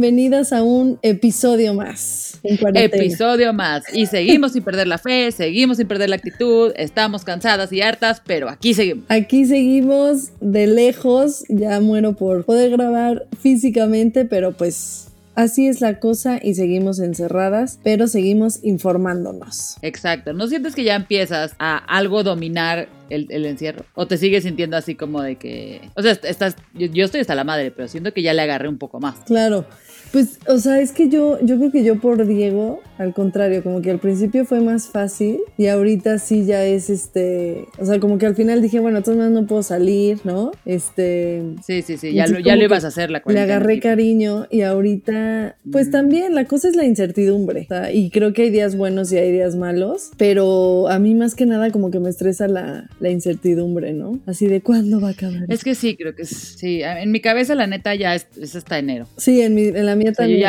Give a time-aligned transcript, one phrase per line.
[0.00, 2.40] Bienvenidas a un episodio más.
[2.42, 3.84] episodio más.
[3.92, 8.22] Y seguimos sin perder la fe, seguimos sin perder la actitud, estamos cansadas y hartas,
[8.24, 9.04] pero aquí seguimos.
[9.10, 16.00] Aquí seguimos de lejos, ya muero por poder grabar físicamente, pero pues Así es la
[16.00, 19.76] cosa y seguimos encerradas, pero seguimos informándonos.
[19.80, 20.32] Exacto.
[20.32, 23.86] ¿No sientes que ya empiezas a algo dominar el, encierro?
[23.94, 25.80] ¿O te sigues sintiendo así como de que...
[25.94, 28.78] O sea, estás, yo, estoy hasta la madre, pero siento que ya le agarré un
[28.78, 29.20] poco más.
[29.20, 29.64] Claro.
[30.12, 33.80] Pues, o sea, es que yo, yo creo que yo por Diego, al contrario, como
[33.80, 38.18] que al principio fue más fácil y ahorita sí ya es este, o sea, como
[38.18, 40.52] que al final dije, bueno, entonces no puedo salir, ¿no?
[40.66, 41.42] Este...
[41.66, 43.40] Sí, sí, sí, ya, lo, ya lo ibas a hacer la cuenta.
[43.40, 45.90] Le agarré cariño y ahorita, pues mm.
[45.92, 49.56] también la cosa es la incertidumbre, y creo que hay días buenos y hay días
[49.56, 54.20] malos, pero a mí más que nada como que me estresa la, la incertidumbre, ¿no?
[54.26, 55.46] Así de cuándo va a acabar.
[55.48, 59.06] Es que sí, creo que sí, en mi cabeza la neta ya es, hasta enero.
[59.16, 59.96] Sí, en, mi, en la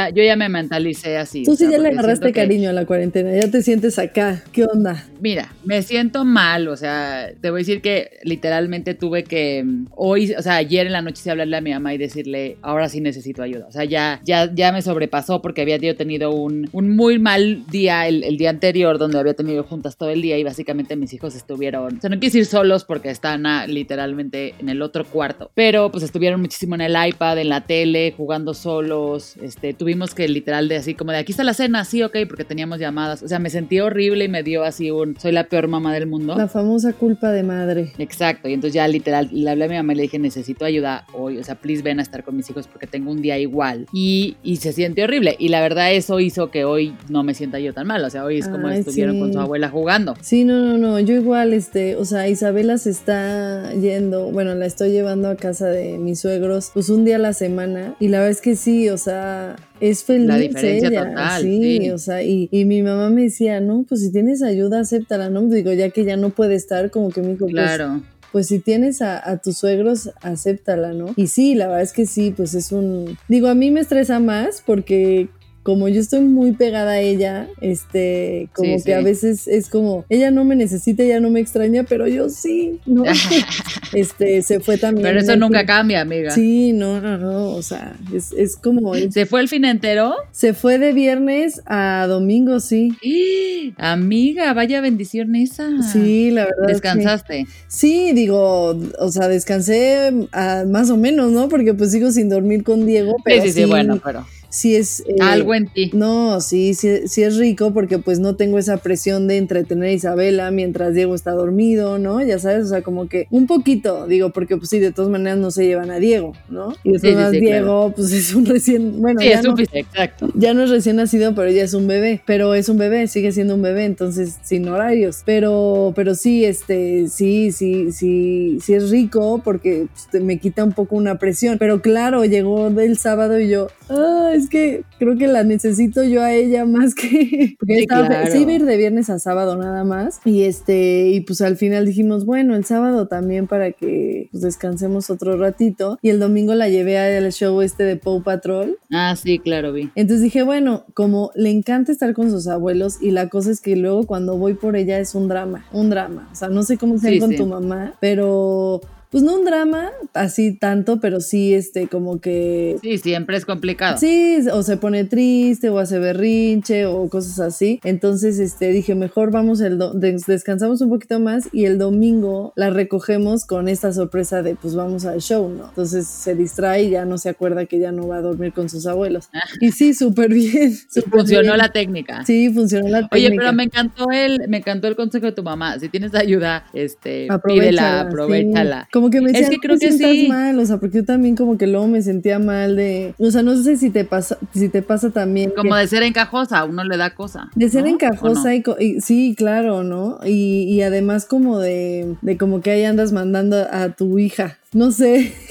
[0.10, 1.44] yo, ya, me mentalicé así.
[1.44, 4.44] Tú sí ya le agarraste cariño a la cuarentena, ya te sientes acá.
[4.52, 5.06] ¿Qué onda?
[5.20, 9.88] Mira, me siento mal, o sea, te voy a decir que literalmente tuve que mm,
[9.92, 12.90] hoy, o sea, ayer en la noche se hablarle a mi mamá y decirle, ahora
[12.90, 13.68] sí necesito ayuda.
[13.68, 18.08] O sea, ya, ya, ya me sobrepasó porque había yo tenido un, muy mal día
[18.08, 21.98] el, día anterior donde había tenido juntas todo el día y básicamente mis hijos estuvieron,
[21.98, 26.04] o sea, no quiero decir solos porque están literalmente en el otro cuarto, pero pues
[26.04, 30.78] estuvieron muchísimo en el iPad, en la tele, jugando solos, este, tuvimos que literal de
[30.78, 33.24] así como de aquí está la cena, sí, ok, porque teníamos llamadas.
[33.24, 36.08] O sea, me sentí horrible y me dio así un soy la peor mamá del
[36.08, 36.34] mundo.
[36.38, 37.92] La famosa culpa de madre.
[37.98, 38.48] Exacto.
[38.48, 41.40] Y entonces ya literal le hablé a mi mamá y le dije, necesito ayuda hoy.
[41.40, 43.86] O sea, please ven a estar con mis hijos porque tengo un día igual.
[43.92, 45.36] Y, y se siente horrible.
[45.40, 48.02] Y la verdad eso hizo que hoy no me sienta yo tan mal.
[48.06, 50.16] O sea, hoy es como estuvieron con su abuela jugando.
[50.22, 51.02] Sí, no, no, no.
[51.02, 55.68] Yo igual, este, o sea, Isabela se está yendo, bueno, la estoy llevando a casa
[55.68, 57.96] de mis suegros, pues un día a la semana.
[58.00, 60.28] Y la verdad es que sí, o sea, es feliz.
[60.28, 61.42] La diferencia total.
[61.42, 65.42] Sí, o sea, y, mi mamá me decía, no, pues si tienes ayuda, acéptala, ¿no?
[65.42, 68.02] Digo, ya que ya no puede estar, como que mi hijo, pues, claro.
[68.32, 71.08] Pues, si tienes a, a, tus suegros, acéptala, ¿no?
[71.18, 73.18] Y sí, la verdad es que sí, pues es un...
[73.28, 75.28] Digo, a mí me estresa más porque
[75.64, 80.32] como yo estoy muy pegada a ella, este, como que a veces es como, ella
[80.32, 83.04] no me necesita, ella no me extraña, pero yo sí, ¿no?
[83.94, 85.08] este, se fue también.
[85.08, 86.32] Pero eso nunca cambia, amiga.
[86.32, 88.96] Sí, no, no, no, o sea, es, como...
[88.96, 90.16] ¿Se fue el fin entero?
[90.32, 92.94] Se fue de viernes a domingo, sí.
[93.78, 95.70] Amiga, vaya bendición esa.
[95.84, 96.68] Sí, la verdad.
[96.68, 97.46] ¿Descansaste?
[97.68, 101.50] Sí, digo, o sea, descansé ah, más o menos, ¿no?
[101.50, 105.04] Porque pues sigo sin dormir con Diego, pero sí, sí, sí bueno, pero sí es...
[105.08, 105.90] Eh, Algo en ti.
[105.94, 109.92] No, sí, sí, sí, es rico porque pues no tengo esa presión de entretener a
[109.94, 112.22] Isabela mientras Diego está dormido, ¿no?
[112.22, 115.40] Ya sabes, o sea, como que un poquito, digo, porque pues sí, de todas maneras
[115.40, 116.76] no se llevan a Diego, ¿no?
[116.84, 120.30] Y de todas maneras Diego pues es un recién, bueno, ya, no, exacto.
[120.36, 123.32] ya no es recién nacido, pero ya es un bebé, pero es un bebé, sigue
[123.32, 128.90] siendo un bebé, entonces sin horarios, pero, pero sí, este, sí, sí, sí, sí es
[128.90, 133.50] rico porque pues, me quita un poco una presión, pero claro, llegó del sábado y
[133.50, 137.56] yo, ay, es que creo que la necesito yo a ella más que.
[137.60, 137.88] Porque
[138.32, 140.20] sí, iba a ir de viernes a sábado nada más.
[140.26, 145.10] Y este, y pues al final dijimos, bueno, el sábado también para que pues, descansemos
[145.10, 146.00] otro ratito.
[146.02, 148.78] Y el domingo la llevé al show este de Pow Patrol.
[148.92, 149.90] Ah, sí, claro, vi.
[149.96, 153.76] Entonces dije, bueno, como le encanta estar con sus abuelos, y la cosa es que
[153.76, 156.30] luego cuando voy por ella es un drama, un drama.
[156.32, 158.82] O sea, no sé cómo sea con tu mamá, pero
[159.12, 162.78] pues no un drama así tanto, pero sí, este, como que...
[162.82, 163.98] Sí, siempre es complicado.
[163.98, 167.82] Sí, o se pone triste o hace berrinche o cosas así.
[167.84, 173.46] Entonces, este, dije, mejor vamos el, descansamos un poquito más y el domingo la recogemos
[173.46, 175.68] con esta sorpresa de, pues vamos al show, ¿no?
[175.68, 178.70] Entonces se distrae y ya no se acuerda que ya no va a dormir con
[178.70, 179.28] sus abuelos.
[179.34, 179.42] Ah.
[179.60, 180.74] Y sí, súper bien.
[181.12, 182.24] funcionó la técnica.
[182.26, 183.28] Sí, funcionó la técnica.
[183.28, 185.78] Oye, pero me encantó el, me encantó el consejo de tu mamá.
[185.80, 188.88] Si tienes ayuda, este, pídela, aprovechala.
[189.02, 190.28] Como que me decía, es que creo que sí.
[190.28, 193.42] mal, o sea, porque yo también como que luego me sentía mal de, o sea,
[193.42, 195.54] no sé si te pasa, si te pasa también.
[195.56, 197.50] Como de ser encajosa, uno le da cosa.
[197.56, 198.62] De ser encajosa y,
[199.02, 200.20] sí, claro, ¿no?
[200.24, 204.92] Y, y además como de, de como que ahí andas mandando a tu hija no
[204.92, 205.34] sé.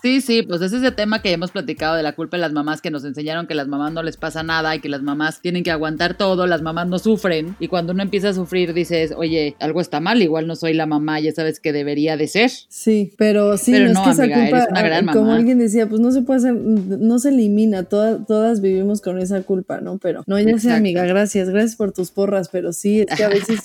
[0.00, 2.52] Sí, sí, pues es ese tema que ya hemos platicado de la culpa de las
[2.52, 5.40] mamás que nos enseñaron que las mamás no les pasa nada y que las mamás
[5.42, 7.56] tienen que aguantar todo, las mamás no sufren.
[7.58, 10.86] Y cuando uno empieza a sufrir dices, oye, algo está mal, igual no soy la
[10.86, 12.50] mamá, ya sabes que debería de ser.
[12.68, 16.12] Sí, pero sí, no, es que esa culpa, una gran como alguien decía, pues no
[16.12, 19.98] se puede hacer, no se elimina, todas, todas vivimos con esa culpa, ¿no?
[19.98, 23.28] Pero no, ya sé, amiga, gracias, gracias por tus porras, pero sí, es que a
[23.30, 23.60] veces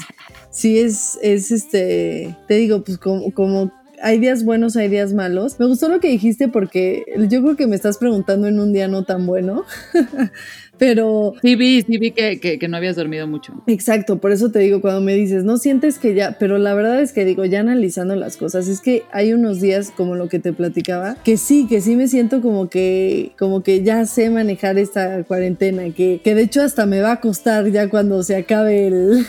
[0.49, 3.71] sí es, es este, te digo, pues como, como
[4.01, 5.59] hay días buenos, hay días malos.
[5.59, 8.87] Me gustó lo que dijiste porque yo creo que me estás preguntando en un día
[8.87, 9.65] no tan bueno.
[10.77, 11.35] pero...
[11.41, 13.53] Sí vi, sí vi que, que, no habías dormido mucho.
[13.67, 17.01] Exacto, por eso te digo, cuando me dices, no sientes que ya, pero la verdad
[17.01, 20.39] es que digo, ya analizando las cosas, es que hay unos días como lo que
[20.39, 24.79] te platicaba, que sí, que sí me siento como que, como que ya sé manejar
[24.79, 28.87] esta cuarentena, que, que de hecho hasta me va a costar ya cuando se acabe
[28.87, 29.25] el,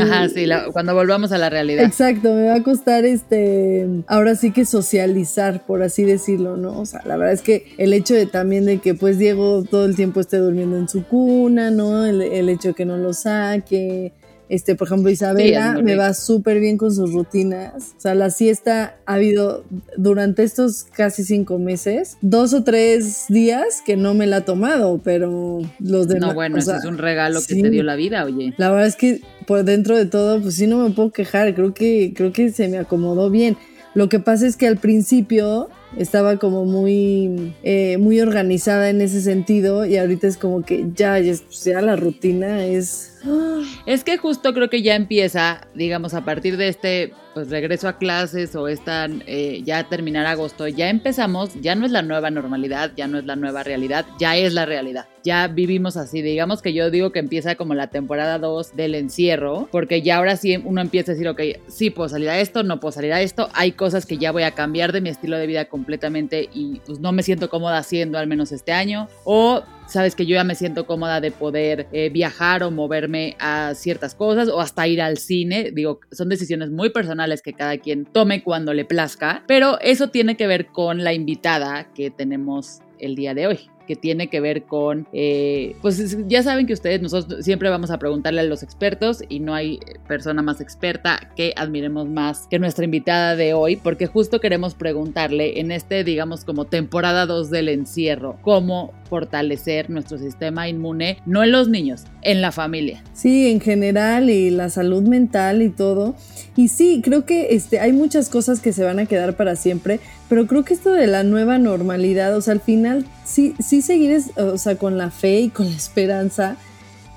[0.00, 1.84] Ajá, sí, cuando volvamos a la realidad.
[1.84, 6.80] Exacto, me va a costar este, ahora sí que socializar, por así decirlo, ¿no?
[6.80, 9.84] O sea, la verdad es que el hecho de también de que pues Diego todo
[9.86, 12.06] el tiempo esté durmiendo en su cuna, ¿no?
[12.06, 14.12] El, el hecho de que no lo saque,
[14.48, 17.94] este, por ejemplo, Isabela me va súper bien con sus rutinas.
[17.96, 19.64] O sea, la siesta ha habido
[19.96, 25.00] durante estos casi cinco meses, dos o tres días que no me la ha tomado,
[25.02, 26.30] pero los demás.
[26.30, 28.52] No, bueno, eso es un regalo que te dio la vida, oye.
[28.58, 31.54] La verdad es que por dentro de todo, pues sí no me puedo quejar.
[31.54, 33.56] Creo que, creo que se me acomodó bien.
[33.94, 39.20] Lo que pasa es que al principio estaba como muy, eh, muy organizada en ese
[39.20, 41.34] sentido y ahorita es como que ya, ya,
[41.64, 43.11] ya la rutina es
[43.86, 47.96] es que justo creo que ya empieza, digamos, a partir de este pues regreso a
[47.96, 52.92] clases o están eh, ya terminar agosto, ya empezamos, ya no es la nueva normalidad,
[52.94, 55.06] ya no es la nueva realidad, ya es la realidad.
[55.24, 59.68] Ya vivimos así, digamos que yo digo que empieza como la temporada 2 del encierro,
[59.70, 62.80] porque ya ahora sí uno empieza a decir, ok, sí puedo salir a esto, no
[62.80, 65.46] puedo salir a esto, hay cosas que ya voy a cambiar de mi estilo de
[65.46, 69.62] vida completamente y pues no me siento cómoda haciendo al menos este año, o
[69.92, 74.14] sabes que yo ya me siento cómoda de poder eh, viajar o moverme a ciertas
[74.14, 75.70] cosas o hasta ir al cine.
[75.72, 80.36] Digo, son decisiones muy personales que cada quien tome cuando le plazca, pero eso tiene
[80.36, 83.60] que ver con la invitada que tenemos el día de hoy
[83.92, 87.98] que tiene que ver con, eh, pues ya saben que ustedes, nosotros siempre vamos a
[87.98, 92.86] preguntarle a los expertos y no hay persona más experta que admiremos más que nuestra
[92.86, 98.38] invitada de hoy, porque justo queremos preguntarle en este, digamos, como temporada 2 del encierro,
[98.40, 103.04] cómo fortalecer nuestro sistema inmune, no en los niños, en la familia.
[103.12, 106.14] Sí, en general y la salud mental y todo.
[106.56, 110.00] Y sí, creo que este, hay muchas cosas que se van a quedar para siempre,
[110.32, 114.18] pero creo que esto de la nueva normalidad, o sea, al final sí, sí seguir,
[114.36, 116.56] o sea, con la fe y con la esperanza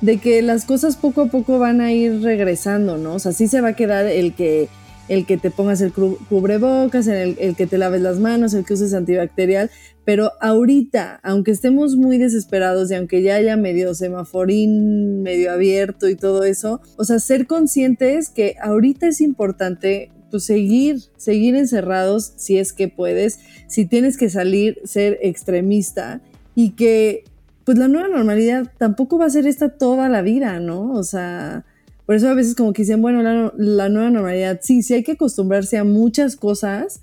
[0.02, 3.14] de que las cosas poco a poco van a ir regresando, ¿no?
[3.14, 4.68] O sea, sí se va a quedar el que
[5.08, 8.74] el que te pongas el cubrebocas, el, el, que te laves las manos, el que
[8.74, 9.72] uses antibacterial,
[10.04, 16.18] pero ahorita, aunque estemos muy desesperados y aunque ya haya medio semaforín, medio abierto y
[16.18, 22.58] todo eso, o sea, ser conscientes que ahorita es importante pues seguir, seguir encerrados si
[22.58, 26.20] es que puedes, si tienes que salir, ser extremista
[26.56, 27.24] y que
[27.64, 30.92] pues la nueva normalidad tampoco va a ser esta toda la vida, ¿no?
[30.92, 31.64] O sea,
[32.06, 35.14] por eso a veces como que dicen, bueno, la, nueva normalidad, sí, sí hay que
[35.14, 37.00] acostumbrarse a muchas cosas,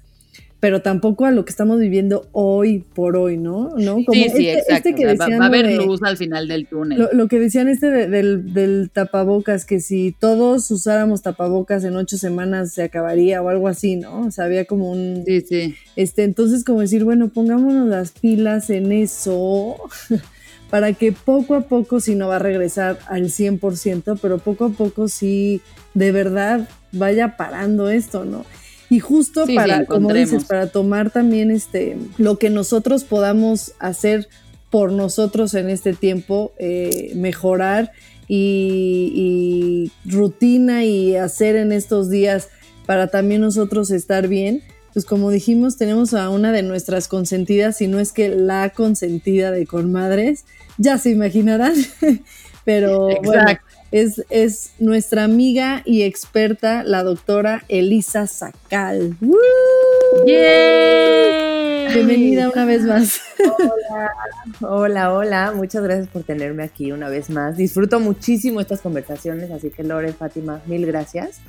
[0.62, 3.70] pero tampoco a lo que estamos viviendo hoy por hoy, ¿no?
[3.78, 3.94] ¿No?
[3.94, 5.36] Como sí, sí, este, este exacto.
[5.36, 7.08] va, a haber luz al final del túnel.
[7.12, 12.74] Lo, que decían este del, del, tapabocas, que si todos usáramos tapabocas en ocho semanas
[12.74, 14.20] se acabaría o algo así, ¿no?
[14.20, 15.24] O sea, había como un...
[15.26, 15.74] Sí, sí.
[15.96, 19.78] Este, entonces como decir, bueno, pongámonos las pilas en eso.
[20.70, 24.70] para que poco a poco, si no va a regresar al 100%, pero poco a
[24.70, 25.60] poco sí
[25.94, 28.44] de verdad vaya parando esto, ¿no?
[28.92, 34.28] Y justo para, como dices, para tomar también este, lo que nosotros podamos hacer
[34.68, 37.92] por nosotros en este tiempo, eh, mejorar
[38.28, 42.50] y, rutina y hacer en estos días
[42.84, 47.86] para también nosotros estar bien, pues como dijimos, tenemos a una de nuestras consentidas, si
[47.86, 50.44] no es que la consentida de Conmadres,
[50.76, 51.76] ya se imaginarán,
[52.66, 53.58] pero bueno,
[53.92, 59.16] es, es, nuestra amiga y experta, la doctora Elisa Sacal.
[61.94, 63.20] Bienvenida una vez más.
[63.38, 64.10] Hola,
[64.62, 65.52] hola, hola.
[65.54, 67.56] Muchas gracias por tenerme aquí una vez más.
[67.58, 71.40] Disfruto muchísimo estas conversaciones, así que Lore, Fátima, mil gracias.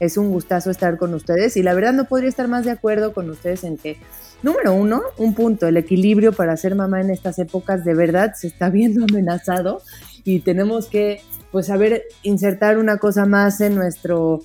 [0.00, 3.14] Es un gustazo estar con ustedes y la verdad no podría estar más de acuerdo
[3.14, 3.96] con ustedes en que,
[4.42, 8.48] número uno, un punto, el equilibrio para ser mamá en estas épocas de verdad se
[8.48, 9.82] está viendo amenazado
[10.24, 11.22] y tenemos que,
[11.52, 14.42] pues, saber insertar una cosa más en nuestro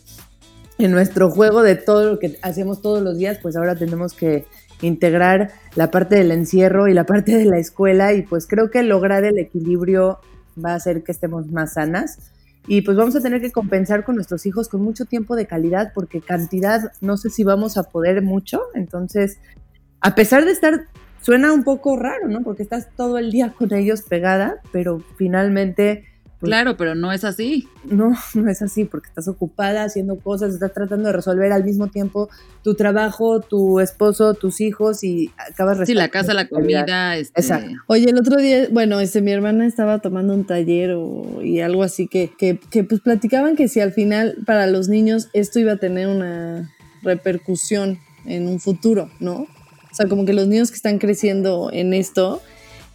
[0.77, 4.46] en nuestro juego de todo lo que hacemos todos los días, pues ahora tenemos que
[4.81, 8.81] integrar la parte del encierro y la parte de la escuela y pues creo que
[8.81, 10.20] lograr el equilibrio
[10.63, 12.31] va a hacer que estemos más sanas
[12.67, 15.91] y pues vamos a tener que compensar con nuestros hijos con mucho tiempo de calidad
[15.93, 19.38] porque cantidad no sé si vamos a poder mucho, entonces
[20.00, 20.88] a pesar de estar
[21.22, 22.41] suena un poco raro, ¿no?
[22.41, 26.05] Porque estás todo el día con ellos pegada, pero finalmente
[26.41, 27.69] pues, claro, pero no es así.
[27.86, 31.88] No, no es así, porque estás ocupada haciendo cosas, estás tratando de resolver al mismo
[31.88, 32.29] tiempo
[32.63, 37.15] tu trabajo, tu esposo, tus hijos y acabas Sí, la casa, la comida.
[37.15, 37.39] Este...
[37.39, 37.71] Exacto.
[37.88, 41.83] Oye, el otro día, bueno, este, mi hermana estaba tomando un taller o, y algo
[41.83, 45.74] así que, que, que pues platicaban que si al final para los niños esto iba
[45.74, 46.71] a tener una
[47.03, 49.48] repercusión en un futuro, ¿no?
[49.91, 52.41] O sea, como que los niños que están creciendo en esto,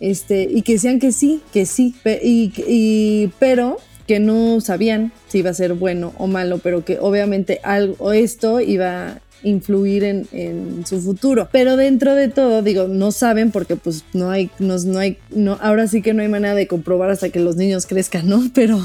[0.00, 5.50] este, y que decían que sí, que sí, y, pero que no sabían si iba
[5.50, 11.00] a ser bueno o malo, pero que obviamente algo, esto iba a influir en, su
[11.00, 11.48] futuro.
[11.52, 15.58] Pero dentro de todo, digo, no saben porque pues no hay, no, no hay, no,
[15.60, 18.42] ahora sí que no hay manera de comprobar hasta que los niños crezcan, ¿no?
[18.54, 18.80] Pero,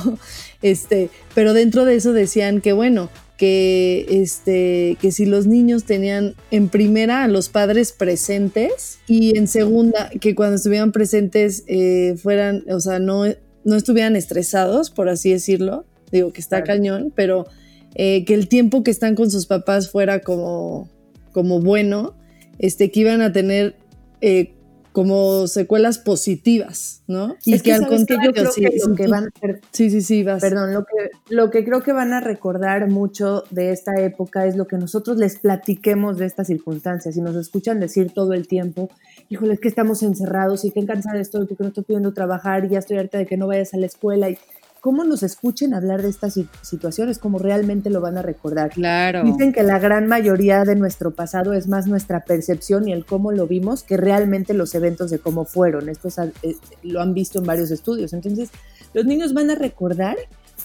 [0.61, 3.09] este, pero dentro de eso decían que bueno,
[3.41, 9.47] que, este, que si los niños tenían en primera a los padres presentes y en
[9.47, 13.23] segunda que cuando estuvieran presentes eh, fueran, o sea, no,
[13.63, 17.47] no estuvieran estresados, por así decirlo, digo que está cañón, pero
[17.95, 20.87] eh, que el tiempo que están con sus papás fuera como,
[21.31, 22.13] como bueno,
[22.59, 23.75] este, que iban a tener
[24.21, 24.53] eh,
[24.91, 27.35] como secuelas positivas, ¿no?
[27.45, 29.29] Y es que, al contrario, yo creo sí, que lo que van
[29.71, 30.41] sí, sí, sí, vas.
[30.41, 34.55] Perdón, lo que, lo que creo que van a recordar mucho de esta época es
[34.55, 38.89] lo que nosotros les platiquemos de estas circunstancias y nos escuchan decir todo el tiempo,
[39.29, 42.69] híjole, es que estamos encerrados y que cansada estoy porque no estoy pudiendo trabajar y
[42.69, 44.37] ya estoy harta de que no vayas a la escuela y
[44.81, 46.33] cómo nos escuchen hablar de estas
[46.63, 48.71] situaciones, cómo realmente lo van a recordar.
[48.71, 49.23] Claro.
[49.23, 53.31] Dicen que la gran mayoría de nuestro pasado es más nuestra percepción y el cómo
[53.31, 55.87] lo vimos que realmente los eventos de cómo fueron.
[55.87, 56.09] Esto
[56.41, 58.11] eh, lo han visto en varios estudios.
[58.13, 58.49] Entonces,
[58.95, 60.17] los niños van a recordar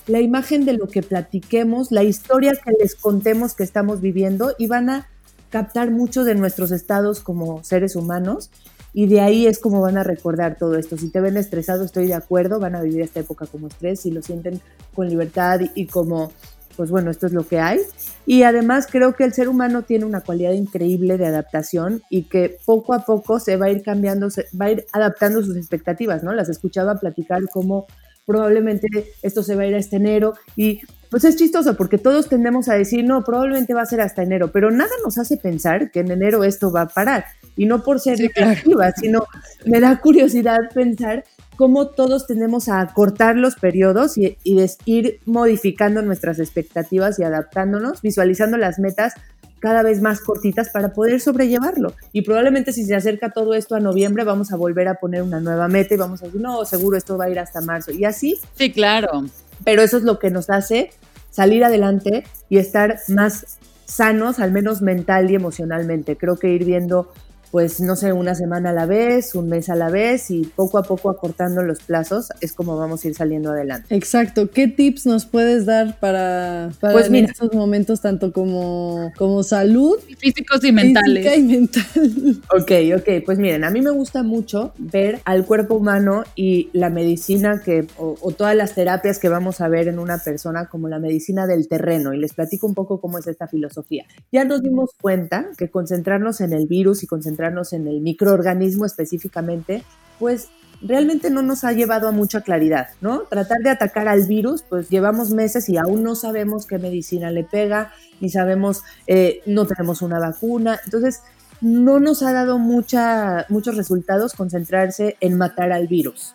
[0.07, 4.67] la imagen de lo que platiquemos, la historia que les contemos que estamos viviendo y
[4.67, 5.09] van a
[5.51, 8.51] captar mucho de nuestros estados como seres humanos
[8.97, 10.97] y de ahí es como van a recordar todo esto.
[10.97, 14.11] Si te ven estresado, estoy de acuerdo, van a vivir esta época como estrés, si
[14.11, 14.59] lo sienten
[14.95, 16.33] con libertad y, como,
[16.79, 17.81] pues bueno, esto es lo que hay.
[18.25, 22.57] Y además creo que el ser humano tiene una cualidad increíble de adaptación y que
[22.65, 26.23] poco a poco se va a ir cambiando, se va a ir adaptando sus expectativas,
[26.23, 26.33] ¿no?
[26.33, 27.87] Las escuchaba platicar cómo
[28.25, 28.89] probablemente
[29.21, 32.71] esto se va a ir a este enero y pues es chistoso porque todos tendemos
[32.71, 36.01] a decir, no, probablemente va a ser hasta enero, pero nada nos hace pensar que
[36.01, 37.27] en enero esto va a parar.
[37.57, 39.27] Y no por ser negativa, sino
[39.65, 41.25] me da curiosidad pensar
[41.57, 48.03] cómo todos tendemos a cortar los periodos y, y ir modificando nuestras expectativas y adaptándonos,
[48.03, 49.15] visualizando las metas
[49.59, 51.95] cada vez más cortitas para poder sobrellevarlo.
[52.13, 55.41] Y probablemente si se acerca todo esto a noviembre vamos a volver a poner una
[55.41, 57.91] nueva meta y vamos a decir, no, seguro esto va a ir hasta marzo.
[57.91, 58.39] Y así.
[58.55, 59.25] Sí, claro.
[59.65, 60.91] Pero eso es lo que nos hace
[61.31, 66.17] salir adelante y estar más sanos, al menos mental y emocionalmente.
[66.17, 67.13] Creo que ir viendo
[67.57, 70.77] pues no sé, una semana a la vez, un mes a la vez y poco
[70.77, 73.97] a poco acortando los plazos es como vamos a ir saliendo adelante.
[73.97, 74.51] Exacto.
[74.51, 79.99] ¿Qué tips nos puedes dar para, para pues en estos momentos tanto como, como salud?
[80.19, 81.25] Físicos y mentales.
[81.25, 81.85] Física y mental.
[82.51, 83.25] Ok, ok.
[83.25, 87.87] Pues miren, a mí me gusta mucho ver al cuerpo humano y la medicina que,
[87.97, 91.47] o, o todas las terapias que vamos a ver en una persona como la medicina
[91.47, 94.05] del terreno y les platico un poco cómo es esta filosofía.
[94.31, 99.85] Ya nos dimos cuenta que concentrarnos en el virus y concentrarnos en el microorganismo específicamente,
[100.19, 100.49] pues
[100.83, 103.21] realmente no nos ha llevado a mucha claridad, ¿no?
[103.23, 107.45] Tratar de atacar al virus, pues llevamos meses y aún no sabemos qué medicina le
[107.45, 111.23] pega, ni sabemos, eh, no tenemos una vacuna, entonces
[111.61, 116.35] no nos ha dado mucha, muchos resultados concentrarse en matar al virus.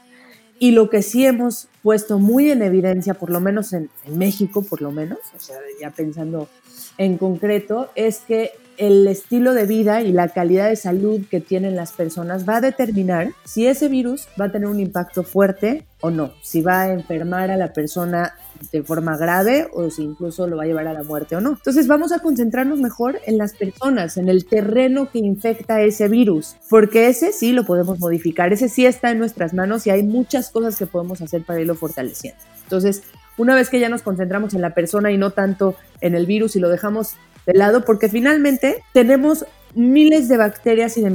[0.57, 4.63] Y lo que sí hemos puesto muy en evidencia, por lo menos en, en México,
[4.63, 6.49] por lo menos, o sea, ya pensando
[6.97, 8.51] en concreto, es que
[8.81, 12.61] el estilo de vida y la calidad de salud que tienen las personas va a
[12.61, 16.91] determinar si ese virus va a tener un impacto fuerte o no, si va a
[16.91, 18.33] enfermar a la persona
[18.71, 21.51] de forma grave o si incluso lo va a llevar a la muerte o no.
[21.51, 26.55] Entonces vamos a concentrarnos mejor en las personas, en el terreno que infecta ese virus,
[26.67, 30.49] porque ese sí lo podemos modificar, ese sí está en nuestras manos y hay muchas
[30.49, 32.41] cosas que podemos hacer para irlo fortaleciendo.
[32.63, 33.03] Entonces,
[33.37, 36.55] una vez que ya nos concentramos en la persona y no tanto en el virus
[36.55, 41.09] y lo dejamos de lado, porque finalmente tenemos miles de bacterias y de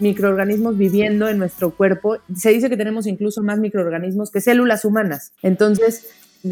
[0.00, 2.16] microorganismos viviendo en nuestro cuerpo.
[2.34, 5.32] Se dice que tenemos incluso más microorganismos que células humanas.
[5.42, 6.06] Entonces,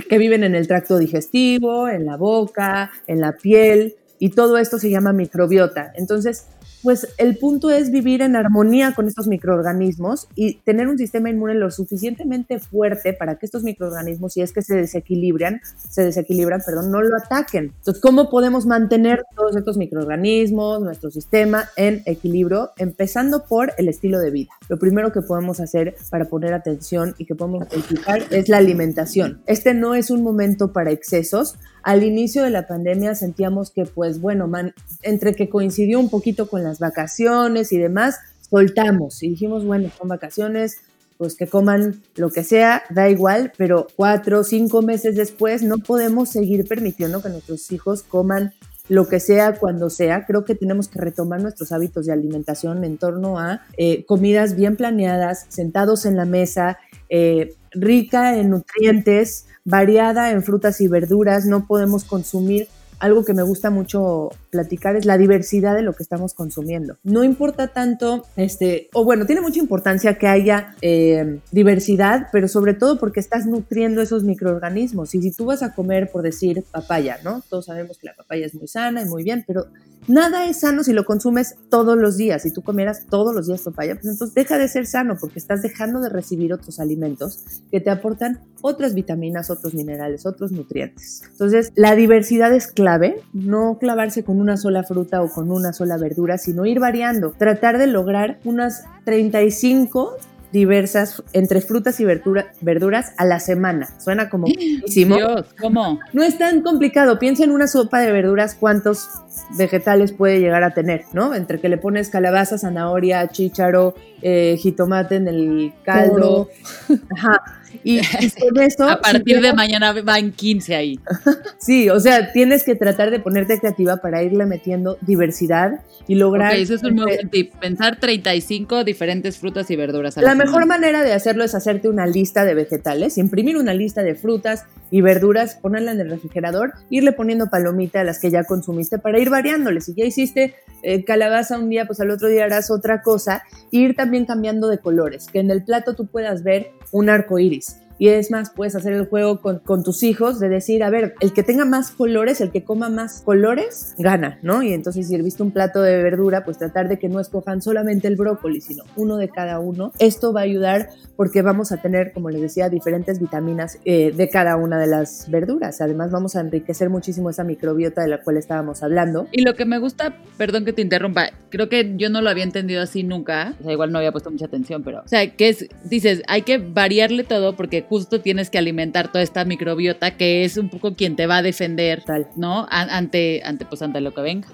[0.08, 4.78] que viven en el tracto digestivo, en la boca, en la piel, y todo esto
[4.78, 5.92] se llama microbiota.
[5.96, 6.46] Entonces,
[6.82, 11.54] pues el punto es vivir en armonía con estos microorganismos y tener un sistema inmune
[11.54, 16.90] lo suficientemente fuerte para que estos microorganismos, si es que se desequilibran, se desequilibran, perdón,
[16.90, 17.72] no lo ataquen.
[17.78, 22.70] Entonces, ¿cómo podemos mantener todos estos microorganismos, nuestro sistema en equilibrio?
[22.76, 24.50] Empezando por el estilo de vida.
[24.68, 29.42] Lo primero que podemos hacer para poner atención y que podemos explicar es la alimentación.
[29.46, 31.56] Este no es un momento para excesos.
[31.82, 36.48] Al inicio de la pandemia sentíamos que, pues bueno, man, entre que coincidió un poquito
[36.48, 38.16] con las vacaciones y demás,
[38.48, 40.76] soltamos y dijimos, bueno, son vacaciones,
[41.18, 45.78] pues que coman lo que sea, da igual, pero cuatro o cinco meses después no
[45.78, 48.52] podemos seguir permitiendo que nuestros hijos coman
[48.88, 50.26] lo que sea, cuando sea.
[50.26, 54.76] Creo que tenemos que retomar nuestros hábitos de alimentación en torno a eh, comidas bien
[54.76, 61.46] planeadas, sentados en la mesa, eh, rica en nutrientes, variada en frutas y verduras.
[61.46, 62.68] No podemos consumir
[63.02, 66.98] algo que me gusta mucho platicar es la diversidad de lo que estamos consumiendo.
[67.02, 72.74] No importa tanto, este, o bueno, tiene mucha importancia que haya eh, diversidad, pero sobre
[72.74, 75.16] todo porque estás nutriendo esos microorganismos.
[75.16, 77.42] Y si tú vas a comer, por decir, papaya, ¿no?
[77.50, 79.66] Todos sabemos que la papaya es muy sana y muy bien, pero
[80.06, 82.42] nada es sano si lo consumes todos los días.
[82.42, 85.60] Si tú comieras todos los días papaya, pues entonces deja de ser sano porque estás
[85.62, 91.22] dejando de recibir otros alimentos que te aportan otras vitaminas, otros minerales, otros nutrientes.
[91.32, 92.91] Entonces, la diversidad es clave,
[93.32, 97.78] no clavarse con una sola fruta o con una sola verdura, sino ir variando, tratar
[97.78, 100.16] de lograr unas 35
[100.52, 103.88] diversas entre frutas y verduras a la semana.
[103.98, 104.46] Suena como.
[104.86, 105.98] Dios, ¿cómo?
[106.12, 107.18] No es tan complicado.
[107.18, 109.08] Piensa en una sopa de verduras, cuántos
[109.56, 111.34] vegetales puede llegar a tener, ¿no?
[111.34, 116.48] Entre que le pones calabaza, zanahoria, chícharo, eh, jitomate en el caldo.
[117.16, 117.42] Ajá
[117.84, 118.00] y,
[118.30, 118.88] con eso...
[118.88, 121.00] A partir de mañana van 15 ahí.
[121.58, 126.54] sí, o sea, tienes que tratar de ponerte creativa para irle metiendo diversidad y lograr...
[126.54, 127.54] eso es un buen tip.
[127.56, 130.16] Pensar 35 diferentes frutas y verduras.
[130.16, 134.14] la, mejor manera de hacerlo es hacerte una lista de vegetales, imprimir una lista de
[134.14, 138.98] frutas y verduras, ponerla en el refrigerador, irle poniendo palomita a las que ya consumiste
[138.98, 139.80] para ir variándole.
[139.80, 143.44] Si ya hiciste eh, calabaza un día, pues al otro día harás otra cosa.
[143.70, 147.76] ir también cambiando de colores, que en el plato tú puedas ver un arco iris.
[148.02, 151.32] Y es más, puedes hacer el juego con, tus hijos de decir, a ver, el
[151.32, 154.64] que tenga más colores, el que coma más colores, gana, ¿no?
[154.64, 158.08] Y entonces si viste un plato de verdura, pues tratar de que no escojan solamente
[158.08, 159.92] el brócoli, sino uno de cada uno.
[160.00, 164.28] Esto va a ayudar porque vamos a tener, como les decía, diferentes vitaminas eh, de
[164.28, 165.80] cada una de las verduras.
[165.80, 169.28] Además, vamos a enriquecer muchísimo esa microbiota de la cual estábamos hablando.
[169.30, 172.42] Y lo que me gusta, perdón que te interrumpa, creo que yo no lo había
[172.42, 175.50] entendido así nunca, o sea, igual no había puesto mucha atención, pero, o sea, que
[175.50, 180.46] es, dices, hay que variarle todo porque justo tienes que alimentar toda esta microbiota que
[180.46, 182.26] es un poco quien te va a defender, Tal.
[182.36, 182.66] ¿no?
[182.70, 184.48] Ante, ante, pues, ante lo que venga.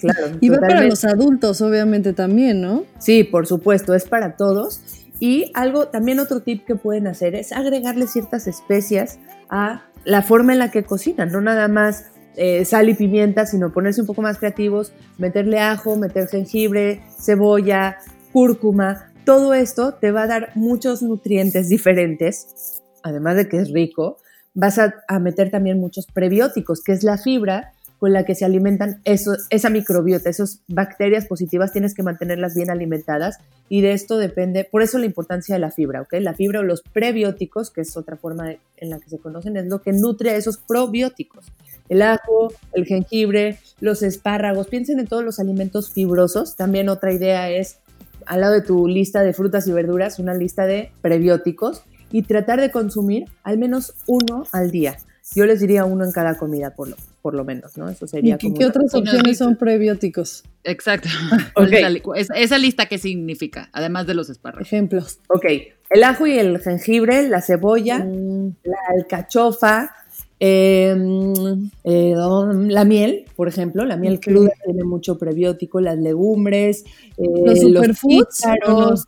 [0.00, 0.36] Claro.
[0.40, 2.82] Y va para los adultos, obviamente, también, ¿no?
[2.98, 4.80] Sí, por supuesto, es para todos.
[5.20, 10.52] Y algo, también otro tip que pueden hacer es agregarle ciertas especias a la forma
[10.52, 14.20] en la que cocinan, no nada más eh, sal y pimienta, sino ponerse un poco
[14.20, 17.98] más creativos, meterle ajo, meter jengibre, cebolla,
[18.32, 24.18] cúrcuma, todo esto te va a dar muchos nutrientes diferentes, además de que es rico,
[24.54, 29.02] vas a, meter también muchos prebióticos, que es la fibra con la que se alimentan
[29.04, 34.64] eso, esa microbiota, esas bacterias positivas, tienes que mantenerlas bien alimentadas y de esto depende,
[34.64, 36.14] por eso la importancia de la fibra, ¿ok?
[36.20, 39.66] La fibra o los prebióticos, que es otra forma en la que se conocen, es
[39.66, 41.52] lo que nutre a esos probióticos.
[41.90, 46.56] El ajo, el jengibre, los espárragos, piensen en todos los alimentos fibrosos.
[46.56, 47.80] También otra idea es
[48.26, 51.82] al lado de tu lista de frutas y verduras una lista de prebióticos
[52.12, 54.96] y tratar de consumir al menos uno al día.
[55.34, 57.88] Yo les diría uno en cada comida, por lo, por lo menos, ¿no?
[57.88, 60.42] Eso sería ¿Y qué otras opciones son prebióticos?
[60.64, 61.08] Exacto.
[61.54, 62.02] Okay.
[62.34, 63.68] Esa, lista, ¿qué significa?
[63.72, 64.66] Además de los espárragos.
[64.66, 65.18] Ejemplos.
[65.28, 65.44] Ok.
[65.90, 68.56] El ajo y el jengibre, la cebolla, mm.
[68.64, 69.94] la alcachofa,
[70.38, 76.84] em, eh, la miel, por ejemplo, la miel cruda tiene mucho prebiótico, las legumbres,
[77.18, 79.06] eh, los superfoods, los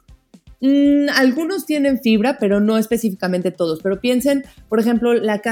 [0.63, 3.81] mm, algunos tienen fibra, pero no específicamente todos.
[3.83, 5.43] Pero piensen, por ejemplo, la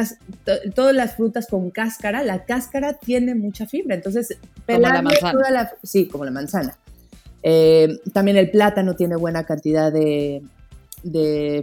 [0.75, 3.95] todas las frutas con cáscara, la cáscara tiene mucha fibra.
[3.95, 5.51] Entonces, pelar la manzana.
[5.51, 6.79] la, sí, como la manzana.
[7.43, 10.43] Eh, también el plátano tiene buena cantidad de,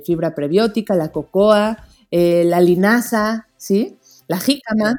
[0.06, 3.98] fibra prebiótica, la cocoa, eh, la linaza, ¿sí?
[4.28, 4.96] La jícama,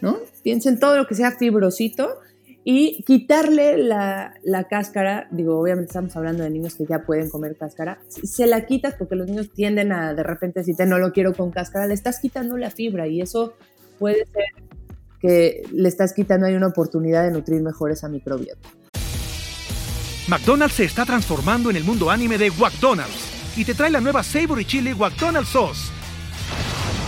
[0.00, 0.18] ¿no?
[0.42, 2.18] Piensen todo lo que sea fibrosito
[2.64, 4.34] y quitarle la,
[4.68, 8.94] cáscara, digo, obviamente estamos hablando de niños que ya pueden comer cáscara, se la quitas
[8.94, 12.20] porque los niños tienden a de repente decirte no lo quiero con cáscara, le estás
[12.20, 13.54] quitando la fibra y eso
[13.98, 14.44] puede ser
[15.20, 18.68] que le estás quitando ahí una oportunidad de nutrir mejor esa microbiota.
[20.28, 24.22] McDonald's se está transformando en el mundo anime de McDonald's y te trae la nueva
[24.22, 25.99] Savory Chili McDonald's Sauce.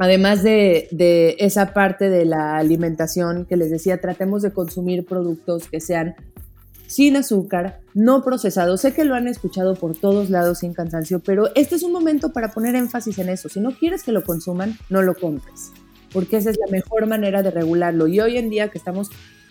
[0.00, 5.78] además de, esa parte de la alimentación que les decía, tratemos de consumir productos que
[5.78, 6.14] sean
[6.86, 8.80] sin azúcar, no procesados.
[8.80, 12.32] Sé que lo han escuchado por todos lados sin cansancio, pero este es un momento
[12.32, 13.50] para poner énfasis en eso.
[13.50, 15.70] Si no quieres que lo consuman, no lo compres,
[16.14, 18.06] porque esa es la mejor manera de regularlo.
[18.08, 19.10] Y hoy en día que estamos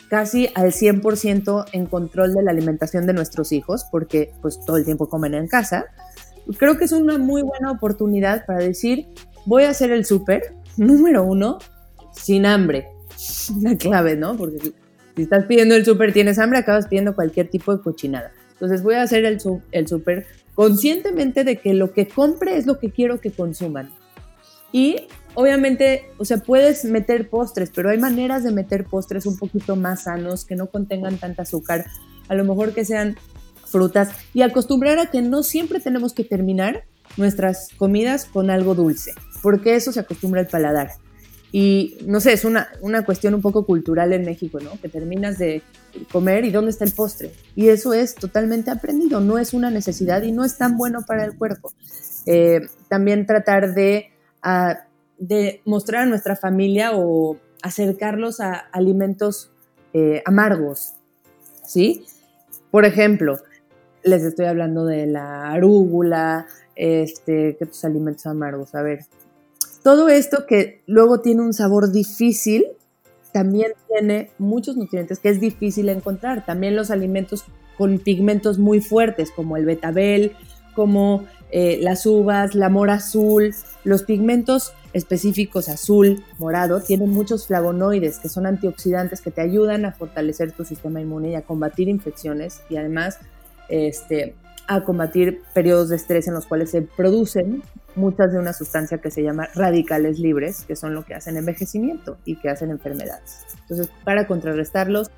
[0.10, 4.86] casi al 100% en control de la alimentación de nuestros hijos, porque pues todo el
[4.86, 5.86] tiempo comen en casa,
[6.58, 9.08] creo que es una muy buena oportunidad para decir,
[9.45, 11.60] voy a hacer el súper, número uno,
[12.13, 12.88] sin hambre.
[13.62, 14.36] La clave, ¿no?
[14.38, 14.73] Porque
[15.15, 18.32] si estás pidiendo el súper, tienes hambre, acabas pidiendo cualquier tipo de cochinada.
[18.54, 19.39] Entonces voy a hacer el,
[19.71, 20.25] el súper
[20.56, 23.89] conscientemente de que lo que compre es lo que quiero que consuman.
[24.71, 29.75] Y obviamente, o sea, puedes meter postres, pero hay maneras de meter postres un poquito
[29.75, 31.86] más sanos, que no contengan tanta azúcar,
[32.28, 33.15] a lo mejor que sean
[33.65, 36.84] frutas y acostumbrar a que no siempre tenemos que terminar
[37.17, 40.91] nuestras comidas con algo dulce porque eso se acostumbra al paladar.
[41.52, 44.80] Y no sé, es una, una cuestión un poco cultural en México, ¿no?
[44.80, 45.63] Que terminas de
[46.12, 47.32] comer y dónde está el postre.
[47.56, 51.25] Y eso es totalmente aprendido, no es una necesidad y no es tan bueno para
[51.25, 51.71] el cuerpo.
[52.28, 54.12] Eh, también tratar de,
[55.17, 59.52] de mostrar a nuestra familia o acercarlos a alimentos
[59.93, 60.93] eh, amargos,
[61.65, 62.06] ¿sí?
[62.69, 63.39] Por ejemplo,
[64.04, 68.75] les estoy hablando de la arúgula, este, ¿qué otros alimentos amargos?
[68.75, 69.06] A ver,
[69.84, 72.65] todo esto que luego tiene un sabor difícil,
[73.32, 76.46] también tiene muchos nutrientes que es difícil encontrar.
[76.46, 77.46] También los alimentos
[77.78, 80.34] con pigmentos muy fuertes, como el betabel,
[80.76, 88.20] como eh, las uvas, la mora azul, los pigmentos específicos azul, morado, tienen muchos flavonoides
[88.20, 92.62] que son antioxidantes que te ayudan a fortalecer tu sistema inmune y a combatir infecciones
[92.70, 93.20] y además
[93.70, 94.36] este,
[94.67, 97.63] a combatir periodos de estrés en los cuales se producen
[97.95, 102.17] muchas de una sustancia que se llama radicales libres, que son lo que hacen envejecimiento
[102.26, 103.45] y que hacen enfermedades.
[103.62, 105.10] Entonces, para contrarrestarlos,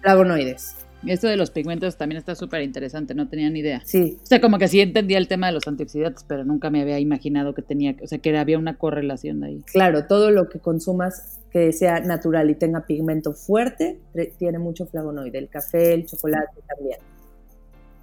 [0.00, 0.76] flavonoides.
[1.06, 3.82] Esto de los pigmentos también está súper interesante, no tenía ni idea.
[3.84, 4.18] Sí.
[4.22, 6.98] O sea, como que sí entendía el tema de los antioxidantes, pero nunca me había
[6.98, 9.62] imaginado que tenía, o sea, que había una correlación ahí.
[9.72, 14.00] Claro, todo lo que consumas que sea natural y tenga pigmento fuerte,
[14.38, 15.38] tiene mucho flavonoide.
[15.38, 16.98] El café, el chocolate también.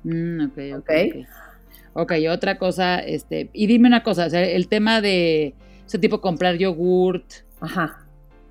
[0.03, 0.91] Mm, ok, ok.
[1.93, 5.53] Ok, otra cosa, este, y dime una cosa, o sea, el tema de
[5.85, 7.25] ese tipo comprar yogurt.
[7.61, 7.99] Ajá.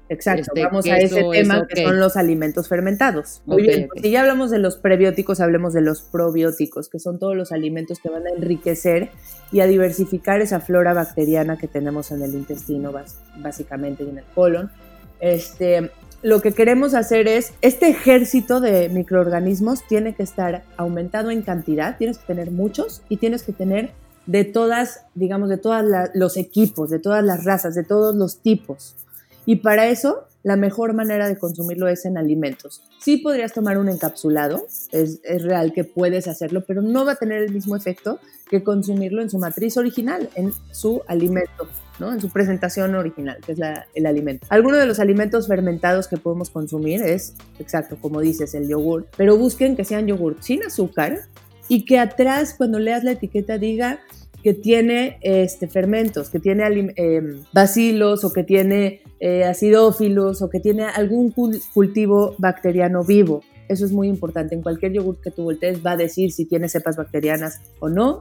[0.09, 3.41] Exacto, este, vamos a ese tema que son los alimentos fermentados.
[3.47, 7.35] Muy bien, si ya hablamos de los prebióticos, hablemos de los probióticos, que son todos
[7.35, 9.11] los alimentos que van a enriquecer
[9.53, 12.93] y a diversificar esa flora bacteriana que tenemos en el intestino,
[13.39, 14.71] básicamente, y en el colon.
[15.19, 15.91] Este,
[16.23, 21.99] lo que queremos hacer es, este ejército de microorganismos tiene que estar aumentado en cantidad,
[21.99, 23.91] tienes que tener muchos y tienes que tener
[24.27, 28.95] de todas, digamos, de todos los equipos, de todas las razas, de todos los tipos.
[29.45, 32.83] Y para eso, la mejor manera de consumirlo es en alimentos.
[33.01, 37.43] Sí podrías tomar un encapsulado, es, real que puedes hacerlo, pero no va a tener
[37.43, 38.19] el mismo efecto
[38.51, 41.69] que consumirlo en su matriz original, en su alimento.
[41.99, 42.11] ¿no?
[42.13, 43.59] en su presentación original, que es
[43.95, 44.47] el alimento.
[44.49, 49.37] Algunos de los alimentos fermentados que podemos consumir es, exacto, como dices, el yogur, pero
[49.37, 51.21] busquen que sean yogur sin azúcar
[51.69, 54.01] y que atrás, cuando leas la etiqueta, diga
[54.43, 60.61] que tiene este, fermentos, que tiene em, bacilos o que tiene eh, acidófilos o que
[60.61, 61.33] tiene algún
[61.73, 63.43] cultivo bacteriano vivo.
[63.69, 64.55] Eso es muy importante.
[64.55, 68.21] En cualquier yogur que tú voltees va a decir si tiene cepas bacterianas o no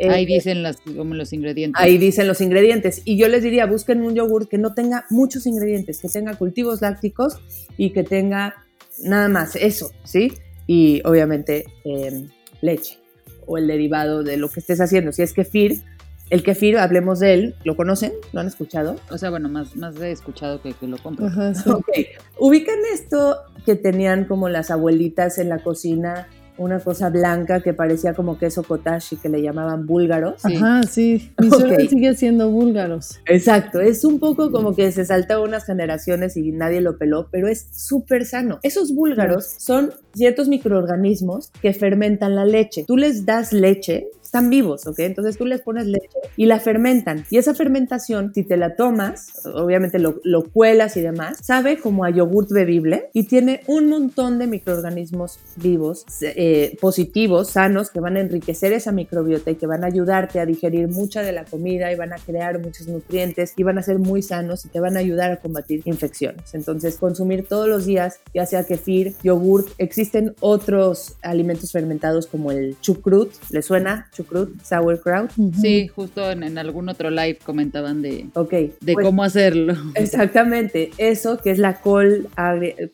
[0.00, 1.82] Eh, Ahí dicen las, como los ingredientes.
[1.82, 3.02] Ahí dicen los ingredientes.
[3.04, 6.80] Y yo les diría, busquen un yogur que no tenga muchos ingredientes, que tenga cultivos
[6.82, 7.40] lácticos
[7.76, 8.54] y que tenga
[9.02, 10.32] nada más eso, ¿sí?
[10.68, 12.28] Y obviamente eh,
[12.60, 12.97] leche
[13.48, 15.10] o el derivado de lo que estés haciendo.
[15.10, 15.82] Si es kefir,
[16.30, 18.12] el kefir, hablemos de él, ¿lo conocen?
[18.32, 18.96] ¿Lo han escuchado?
[19.10, 20.96] O sea, bueno, más, más he escuchado que, que lo.
[20.96, 21.70] Ajá, sí.
[21.70, 21.88] Ok.
[22.38, 26.28] ¿Ubican esto que tenían como las abuelitas en la cocina?
[26.58, 30.42] Una cosa blanca que parecía como queso cottage y que le llamaban búlgaros.
[30.44, 30.56] Sí.
[30.56, 31.32] Ajá, sí.
[31.40, 31.54] Mi Ok.
[31.54, 33.20] suegra sigue siendo búlgaros.
[33.26, 37.48] Exacto, es un poco como que se salta unas generaciones y nadie lo peló, pero
[37.48, 38.58] es súper sano.
[38.62, 42.84] Esos búlgaros son ciertos microorganismos que fermentan la leche.
[42.86, 44.98] Tú les das leche, están vivos, ¿ok?
[45.00, 47.24] Entonces tú les pones leche y la fermentan.
[47.30, 52.04] Y esa fermentación, si te la tomas, obviamente lo, lo cuelas y demás, sabe como
[52.04, 58.16] a yogurt bebible y tiene un montón de microorganismos vivos, eh, positivos, sanos, que van
[58.16, 61.90] a enriquecer esa microbiota y que van a ayudarte a digerir mucha de la comida
[61.90, 64.96] y van a crear muchos nutrientes y van a ser muy sanos y te van
[64.96, 66.54] a ayudar a combatir infecciones.
[66.54, 72.76] Entonces, consumir todos los días, ya sea kefir, yogurt, existen otros alimentos fermentados como el
[72.80, 74.10] chucrut, ¿le suena?
[74.22, 75.30] Chucrut, sauerkraut.
[75.60, 78.50] Sí, justo en, en algún otro live comentaban de, Ok.
[78.50, 79.74] de pues- cómo hacerlo.
[79.94, 82.26] Exactamente, eso que es la col,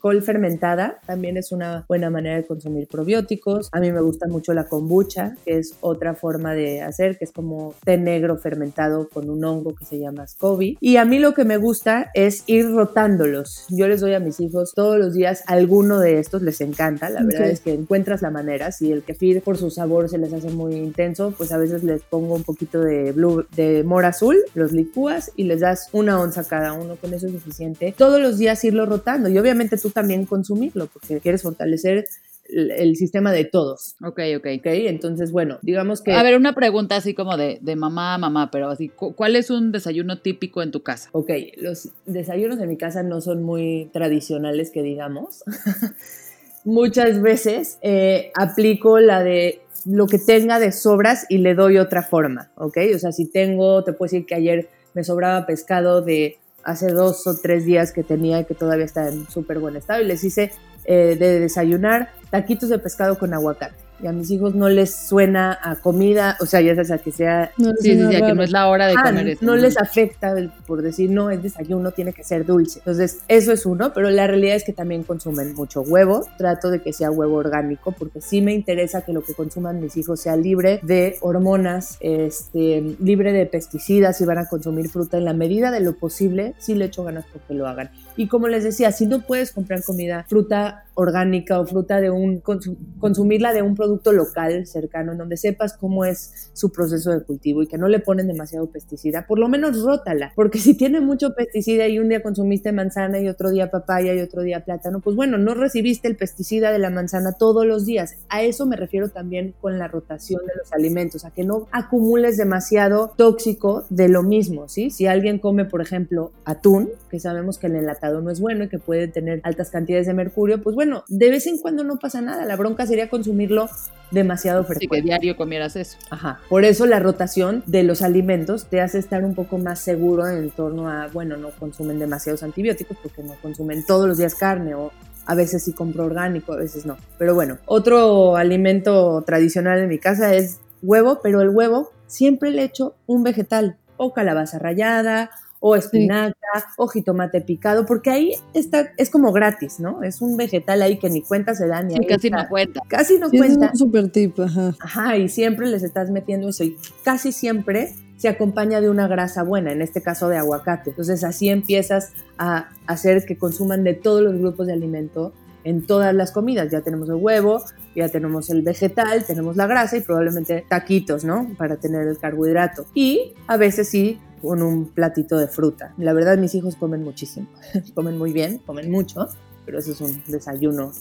[0.01, 3.71] col fermentada, también es una buena manera de consumir probióticos.
[3.73, 7.33] A mí me gusta mucho la kombucha, que es otra forma de hacer, que es
[7.33, 10.77] como té negro fermentado con un hongo que se llama SCOBY.
[10.81, 13.65] Y a mí lo que me gusta es ir rotándolos.
[13.71, 17.09] Yo les doy a mis hijos todos los días alguno de estos, les encanta.
[17.09, 17.53] La verdad Ok.
[17.53, 18.73] es que encuentras la manera.
[18.73, 22.03] Si el kefir por su sabor se les hace muy intenso, pues a veces les
[22.03, 26.45] pongo un poquito de blue, de mora azul, los licúas y les das una onza
[26.45, 27.95] cada uno, con eso es suficiente.
[27.97, 32.07] Todos los días irlo rotando y obviamente tú también consumirlo porque quieres fortalecer
[32.49, 33.97] el, sistema de todos.
[34.03, 34.47] Ok, ok.
[34.59, 34.67] ¿Ok?
[34.67, 36.13] Entonces, bueno, digamos que...
[36.13, 39.37] A ver, una pregunta así como de, de mamá a mamá, pero así, cu- ¿cuál
[39.37, 41.09] es un desayuno típico en tu casa?
[41.13, 45.43] Ok, los desayunos en mi casa no son muy tradicionales, que digamos.
[46.65, 52.03] Muchas veces eh, aplico la de lo que tenga de sobras y le doy otra
[52.03, 52.79] forma, ¿ok?
[52.95, 57.27] O sea, si tengo, te puedo decir que ayer me sobraba pescado de hace dos
[57.27, 60.25] o tres días que tenía y que todavía está en súper buen estado y les
[60.25, 60.51] hice
[60.85, 63.84] eh, de desayunar taquitos de pescado con aguacate.
[64.03, 67.53] Y a mis hijos no les suena a comida, o sea, ya sea que sea
[67.57, 69.45] No, Sí, sí, que no es la hora de Ah, comer eso.
[69.45, 72.81] no les afecta el- por decir, no, es desayuno, tiene que ser dulce.
[72.81, 76.27] Entonces, eso es uno, pero la realidad es que también consumen mucho huevo.
[76.37, 79.97] Trato de que sea huevo orgánico porque sí me interesa que lo que consuman mis
[79.97, 85.25] hijos sea libre de hormonas, este, libre de pesticidas y van a consumir fruta en
[85.25, 86.55] la medida de lo posible.
[86.59, 87.91] Sí le echo ganas porque lo hagan.
[88.17, 92.43] Y como les decía, si no puedes comprar comida, fruta orgánica o fruta de un,
[92.43, 97.23] consu- consumirla de un producto local cercano, en donde sepas cómo es su proceso de
[97.23, 101.01] cultivo y que no le ponen demasiado pesticida, por lo menos rótala, porque si tiene
[101.01, 105.01] mucho pesticida y un día consumiste manzana y otro día papaya y otro día plátano,
[105.01, 108.17] pues bueno, no recibiste el pesticida de la manzana todos los días.
[108.29, 112.37] A eso me refiero también con la rotación de los alimentos, a que no acumules
[112.37, 114.91] demasiado tóxico de lo mismo, ¿sí?
[114.91, 118.69] Si alguien come, por ejemplo, atún, que sabemos que el enlatado no es bueno y
[118.69, 122.21] que puede tener altas cantidades de mercurio, pues bueno, de vez en cuando no pasa
[122.21, 122.45] nada.
[122.45, 123.69] La bronca sería consumirlo
[124.11, 125.05] demasiado Sí, que frecuente.
[125.07, 125.97] diario comieras eso.
[126.11, 126.41] Ajá.
[126.49, 130.51] Por eso la rotación de los alimentos te hace estar un poco más seguro en
[130.51, 134.93] torno a, bueno, no consumen demasiados antibióticos porque no consumen todos los días carne o
[135.27, 136.97] a veces sí compro orgánico, a veces no.
[137.19, 142.63] Pero bueno, otro alimento tradicional en mi casa es huevo, pero el huevo siempre le
[142.65, 145.31] echo un vegetal o calabaza rallada
[145.67, 146.37] o espinaca
[146.77, 150.03] o jitomate picado, porque ahí está, es como gratis, ¿no?
[150.03, 152.43] Es un vegetal ahí que ni cuenta se da ni Sí, ahí casi está.
[152.43, 152.81] no cuenta.
[152.87, 153.71] Casi no Sí, ese es cuenta.
[153.73, 154.75] un super tip, ajá.
[154.79, 159.43] Ajá, y siempre les estás metiendo eso y casi siempre se acompaña de una grasa
[159.43, 160.91] buena, en este caso de aguacate.
[160.91, 165.33] Entonces así empiezas a hacer que consuman de todos los grupos de alimento
[165.65, 166.71] en todas las comidas.
[166.71, 167.65] Ya tenemos el huevo,
[167.97, 171.49] ya tenemos el vegetal, tenemos la grasa y probablemente taquitos, ¿no?
[171.57, 172.85] Para tener el carbohidrato.
[172.93, 175.95] Y a veces sí con un platito de fruta.
[175.97, 177.49] La verdad mis hijos comen muchísimo,
[177.95, 179.27] comen muy bien, comen mucho,
[179.65, 180.93] pero eso es un desayuno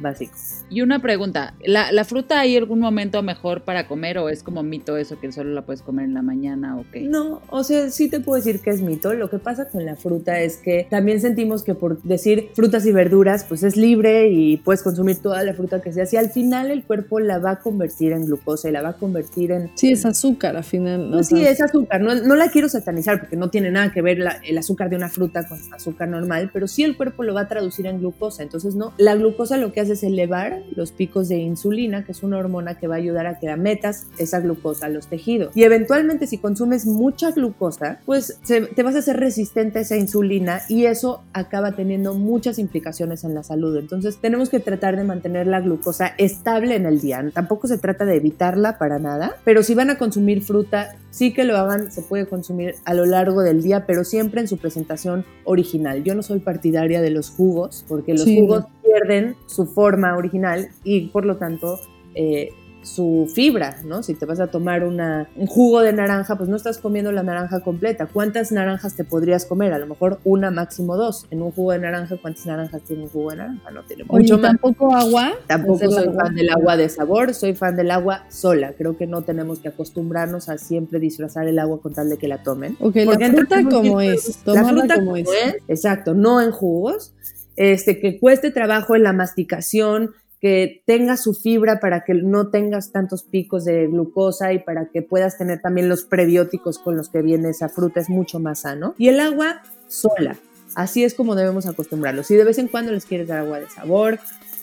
[0.00, 0.32] básico.
[0.68, 4.62] Y una pregunta, ¿la, la fruta hay algún momento mejor para comer o es como
[4.62, 7.00] mito eso que solo la puedes comer en la mañana o qué?
[7.02, 9.12] No, o sea, sí te puedo decir que es mito.
[9.14, 12.92] Lo que pasa con la fruta es que también sentimos que por decir frutas y
[12.92, 16.06] verduras, pues es libre y puedes consumir toda la fruta que sea.
[16.06, 18.96] Si al final el cuerpo la va a convertir en glucosa y la va a
[18.96, 19.70] convertir en...
[19.74, 21.08] Sí, es azúcar al final.
[21.12, 22.00] Pues o sí, sea, es azúcar.
[22.00, 24.96] No, no la quiero satanizar porque no tiene nada que ver la- el azúcar de
[24.96, 28.42] una fruta con azúcar normal, pero sí el cuerpo lo va a traducir en glucosa.
[28.42, 32.22] Entonces, no, la glucosa lo que hace es elevar los picos de insulina, que es
[32.22, 35.56] una hormona que va a ayudar a que la metas esa glucosa a los tejidos.
[35.56, 40.62] Y eventualmente si consumes mucha glucosa, pues te vas a hacer resistente a esa insulina
[40.68, 43.76] y eso acaba teniendo muchas implicaciones en la salud.
[43.76, 47.24] Entonces tenemos que tratar de mantener la glucosa estable en el día.
[47.32, 51.44] Tampoco se trata de evitarla para nada, pero si van a consumir fruta, sí que
[51.44, 55.24] lo hagan, se puede consumir a lo largo del día, pero siempre en su presentación
[55.44, 56.04] original.
[56.04, 61.08] Yo no soy partidaria de los jugos, porque los jugos pierden su forma original y
[61.08, 61.78] por lo tanto
[62.14, 62.50] eh,
[62.82, 64.02] su fibra, ¿no?
[64.02, 67.22] Si te vas a tomar una, un jugo de naranja, pues no estás comiendo la
[67.22, 68.06] naranja completa.
[68.06, 69.72] ¿Cuántas naranjas te podrías comer?
[69.72, 71.26] A lo mejor una, máximo dos.
[71.30, 73.70] En un jugo de naranja, ¿cuántas naranjas tiene un jugo de naranja?
[73.70, 74.52] No tiene mucho más.
[74.52, 75.32] ¿Tampoco agua?
[75.46, 78.72] Tampoco soy fan del agua de sabor, soy fan del agua sola.
[78.72, 82.28] Creo que no tenemos que acostumbrarnos a siempre disfrazar el agua con tal de que
[82.28, 82.76] la tomen.
[82.80, 84.40] Ok, la fruta como es.
[84.46, 85.28] La fruta como es.
[85.68, 87.12] Exacto, no en jugos.
[87.60, 92.90] Este, que cueste trabajo en la masticación, que tenga su fibra para que no tengas
[92.90, 97.20] tantos picos de glucosa y para que puedas tener también los prebióticos con los que
[97.20, 98.94] viene esa fruta, es mucho más sano.
[98.96, 100.38] Y el agua sola,
[100.74, 102.28] así es como debemos acostumbrarlos.
[102.28, 104.20] Si de vez en cuando les quieres dar agua de sabor,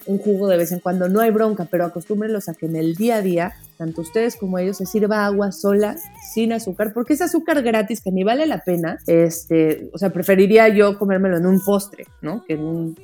[0.07, 2.95] un jugo de vez en cuando, no hay bronca, pero acostúmbrenlos a que en el
[2.95, 5.95] día a día tanto ustedes como ellos, se sirva agua sola,
[6.33, 8.97] sin azúcar, porque es azúcar gratis que ni vale la pena.
[9.07, 12.43] Este, o sea, preferiría yo comérmelo en un postre, ¿no?
[12.45, 12.97] Que en un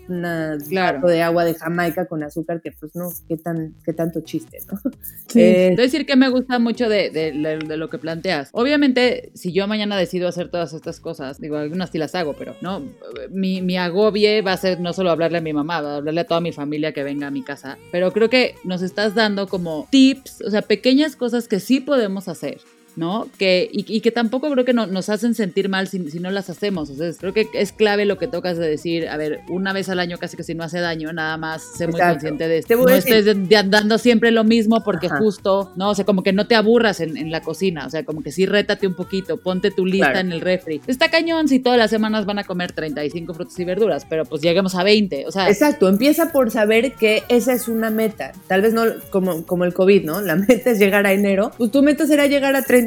[0.67, 1.07] claro.
[1.07, 4.79] de agua de Jamaica con azúcar, que pues no, qué, tan, qué tanto chiste, ¿no?
[5.27, 5.41] Sí.
[5.41, 8.49] Eh, decir que me gusta mucho de, de, lo que planteas.
[8.51, 12.55] Obviamente, si yo mañana decido hacer todas estas cosas, digo, algunas sí las hago, pero
[12.61, 12.83] no,
[13.31, 16.21] mi, mi agobie va a ser no solo hablarle a mi mamá, va a hablarle
[16.21, 19.47] a toda mi familia que venga a mi casa, pero creo que nos estás dando
[19.47, 22.61] como tips, o sea, pequeñas cosas que sí podemos hacer
[22.95, 23.27] ¿no?
[23.37, 26.89] Que, y, que tampoco creo que nos hacen sentir mal si, no las hacemos.
[26.89, 29.89] O sea, creo que es clave lo que tocas de decir, a ver, una vez
[29.89, 32.75] al año casi que si no hace daño, nada más ser muy consciente de esto.
[32.75, 35.91] No estés andando siempre lo mismo porque justo, ¿no?
[35.91, 38.45] O sea, como que no te aburras en, la cocina, o sea, como que sí
[38.45, 40.81] rétate un poquito, ponte tu lista en el refri.
[40.87, 44.41] Está cañón si todas las semanas van a comer 35 frutas y verduras, pero pues
[44.41, 45.49] lleguemos a 20, o sea.
[45.49, 48.33] Exacto, empieza por saber que esa es una meta.
[48.47, 50.21] Tal vez no como, como el COVID, ¿no?
[50.21, 52.82] La meta es llegar a enero, pues tu meta será llegar a 30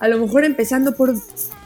[0.00, 1.14] a lo mejor empezando por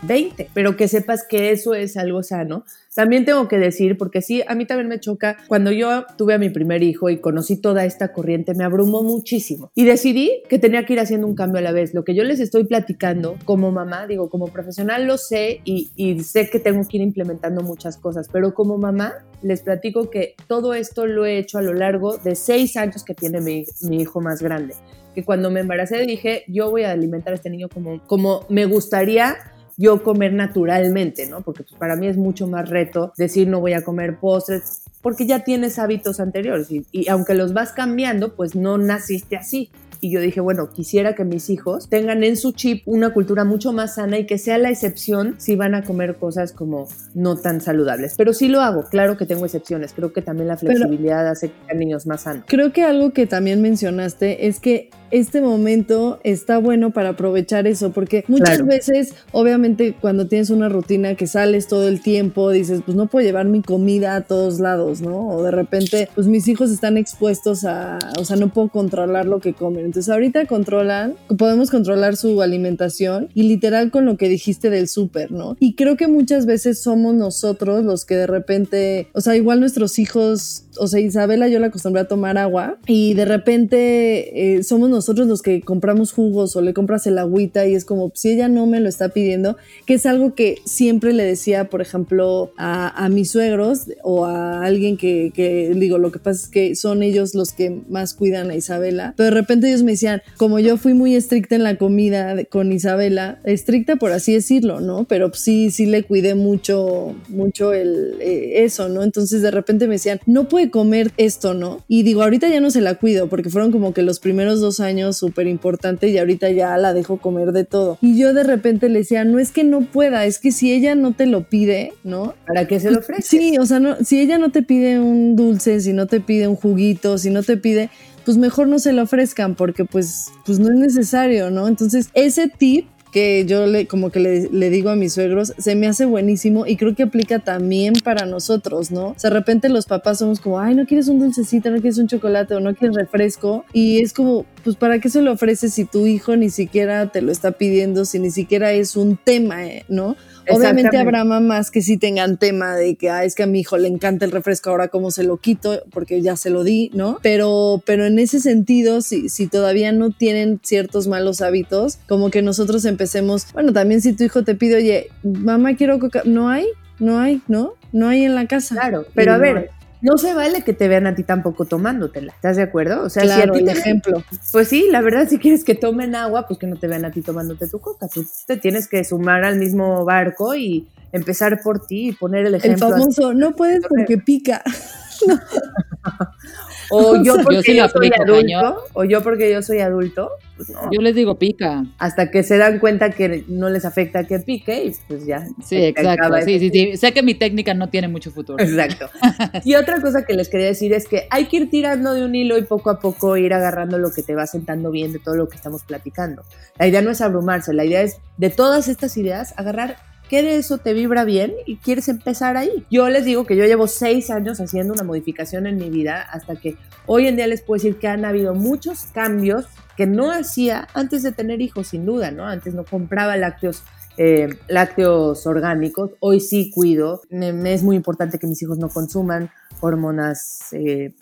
[0.03, 2.65] 20, pero que sepas que eso es algo sano.
[2.95, 6.39] También tengo que decir, porque sí, a mí también me choca, cuando yo tuve a
[6.39, 9.71] mi primer hijo y conocí toda esta corriente, me abrumó muchísimo.
[9.75, 11.95] Y decidí que tenía que ir haciendo un cambio a la vez.
[11.95, 15.89] Lo que yo les estoy platicando como mamá, digo, como profesional lo sé y,
[16.25, 20.75] sé que tengo que ir implementando muchas cosas, pero como mamá les platico que todo
[20.75, 23.65] esto lo he hecho a lo largo de seis años que tiene mi
[23.97, 24.75] hijo más grande
[25.15, 28.67] que cuando me embaracé dije, yo voy a alimentar a este niño como, como me
[28.67, 29.37] gustaría
[29.77, 31.41] yo comer naturalmente, ¿no?
[31.41, 35.27] Porque pues, para mí es mucho más reto decir no voy a comer postres, porque
[35.27, 39.71] ya tienes hábitos anteriores y, y aunque los vas cambiando, pues no naciste así
[40.01, 43.73] y yo dije, bueno, quisiera que mis hijos tengan en su chip una cultura mucho
[43.73, 47.61] más sana y que sea la excepción si van a comer cosas como no tan
[47.61, 48.15] saludables.
[48.17, 51.55] Pero sí lo hago, claro que tengo excepciones, creo que también la flexibilidad hace que
[51.67, 52.45] sean niños más sanos.
[52.49, 57.91] Creo que algo que también mencionaste es que este momento está bueno para aprovechar eso,
[57.91, 62.97] porque muchas veces, obviamente, cuando tienes una rutina que sales todo el tiempo, dices, pues
[62.97, 65.29] no puedo llevar mi comida a todos lados, ¿no?
[65.29, 69.41] O de repente, pues mis hijos están expuestos a, o sea, no puedo controlar lo
[69.41, 69.87] que comen.
[69.87, 75.33] Entonces, ahorita controlan, podemos controlar su alimentación y literal con lo que dijiste del súper,
[75.33, 75.57] ¿no?
[75.61, 79.99] Y creo que muchas veces somos nosotros los que de repente, o sea, igual nuestros
[79.99, 84.89] hijos, o sea, Isabela yo la acostumbré a tomar agua y de repente eh, somos
[84.89, 88.49] nosotros los que compramos jugos o le compras el agüita y es como, si ella
[88.49, 93.09] no me lo está pidiendo, que es algo que siempre le decía, por ejemplo, a,
[93.11, 97.35] mis suegros o a alguien que, que, digo, lo que pasa es que son ellos
[97.35, 100.95] los que más cuidan a Isabela, pero de repente ellos me decían, como yo fui
[100.95, 105.05] muy estricta en la comida con Isabela, estricta por así decirlo, ¿no?
[105.05, 109.03] Pero sí, sí le cuidé mucho, mucho el, eh, eso, ¿no?
[109.03, 111.85] Entonces de repente me decían, no puede comer esto, ¿no?
[111.89, 114.81] Y digo, ahorita ya no se la cuido porque fueron como que los primeros dos
[114.81, 117.99] años súper importantes y ahorita ya la dejo comer de todo.
[118.01, 120.95] Y yo de repente le decía, no es que no pueda, es que si ella
[120.95, 122.35] no te lo pide, ¿no?
[122.47, 123.23] ¿Para qué se lo ofrece?
[123.23, 126.49] Sí, o sea, no, si ella no te pide un dulce, si no te pide
[126.49, 127.91] un juguito, si no te pide,
[128.25, 131.69] pues mejor no se lo ofrezcan porque pues, pues no es necesario, ¿no?
[131.69, 135.87] Entonces, ese tip que yo le, como que le, digo a mis suegros, se me
[135.87, 139.09] hace buenísimo y creo que aplica también para nosotros, ¿no?
[139.09, 141.99] O sea, de repente los papás somos como, ay, no quieres un dulcecito, no quieres
[141.99, 145.75] un chocolate o no quieres refresco y es como, pues ¿para qué se lo ofreces
[145.75, 149.67] si tu hijo ni siquiera te lo está pidiendo, si ni siquiera es un tema,
[149.67, 150.17] eh, ¿no?
[150.49, 153.77] Obviamente habrá mamás que sí tengan tema de que, ah, es que a mi hijo
[153.79, 157.19] le encanta el refresco, ahora cómo se lo quito, porque ya se lo di, ¿no?
[157.23, 162.43] Pero, pero en ese sentido, si, si todavía no tienen ciertos malos hábitos, como que
[162.43, 166.67] nosotros empecemos, bueno, también si tu hijo te pide, oye, mamá, quiero coca, no hay,
[166.99, 167.75] no hay, ¿no?
[167.93, 168.75] No hay en la casa.
[168.75, 169.71] Claro, pero a ver,
[170.03, 172.33] no se vale que te vean a ti tampoco tomándotela.
[172.33, 173.03] ¿Estás de acuerdo?
[173.03, 174.23] O sea, si a ti te, ejemplo.
[174.53, 177.11] Pues sí, la verdad, si quieres que tomen agua, pues que no te vean a
[177.11, 178.09] ti tomándote tu coca.
[178.09, 182.55] Tú te tienes que sumar al mismo barco y empezar por ti y poner el
[182.55, 182.89] ejemplo.
[182.89, 184.63] El famoso, no puedes porque pica.
[186.91, 190.91] O yo porque yo, soy adulto, o yo porque yo soy adulto, pues no.
[190.93, 191.85] Yo les digo pica.
[191.99, 195.47] Hasta que se dan cuenta que no les afecta que pique y pues ya.
[195.65, 196.37] Sí, exacto.
[196.45, 196.97] Sí, sí, sí.
[196.97, 198.63] Sé que mi técnica no tiene mucho futuro.
[198.63, 199.09] Exacto.
[199.65, 202.35] y otra cosa que les quería decir es que hay que ir tirando de un
[202.35, 205.37] hilo y poco a poco ir agarrando lo que te va sentando bien de todo
[205.37, 206.43] lo que estamos platicando.
[206.79, 209.97] La idea no es abrumarse, la idea es de todas estas ideas agarrar
[210.31, 212.87] ¿Qué de eso te vibra bien y quieres empezar ahí?
[212.89, 216.55] Yo les digo que yo llevo seis años haciendo una modificación en mi vida hasta
[216.55, 216.77] que
[217.07, 219.67] hoy en día les puedo decir que han habido muchos cambios
[219.97, 222.47] que no hacía antes de tener hijos, sin duda, ¿no?
[222.47, 223.83] Antes no compraba lácteos
[224.19, 226.13] eh, lácteos orgánicos.
[226.21, 227.23] Hoy sí cuido.
[227.29, 229.51] Me, es muy importante que mis hijos no consuman
[229.81, 231.13] hormonas eh,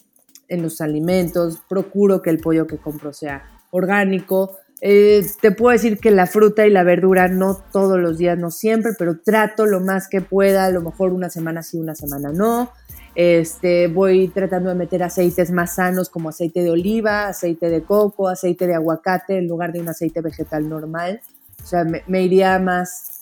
[0.48, 1.62] en los alimentos.
[1.66, 4.58] Procuro que el pollo que compro sea orgánico.
[4.80, 8.50] Eh, te puedo decir que la fruta y la verdura no todos los días, no
[8.50, 12.30] siempre, pero trato lo más que pueda, a lo mejor una semana sí, una semana
[12.32, 12.70] no.
[13.14, 18.28] Este, voy tratando de meter aceites más sanos como aceite de oliva, aceite de coco,
[18.28, 21.20] aceite de aguacate en lugar de un aceite vegetal normal.
[21.62, 23.17] O sea, me iría más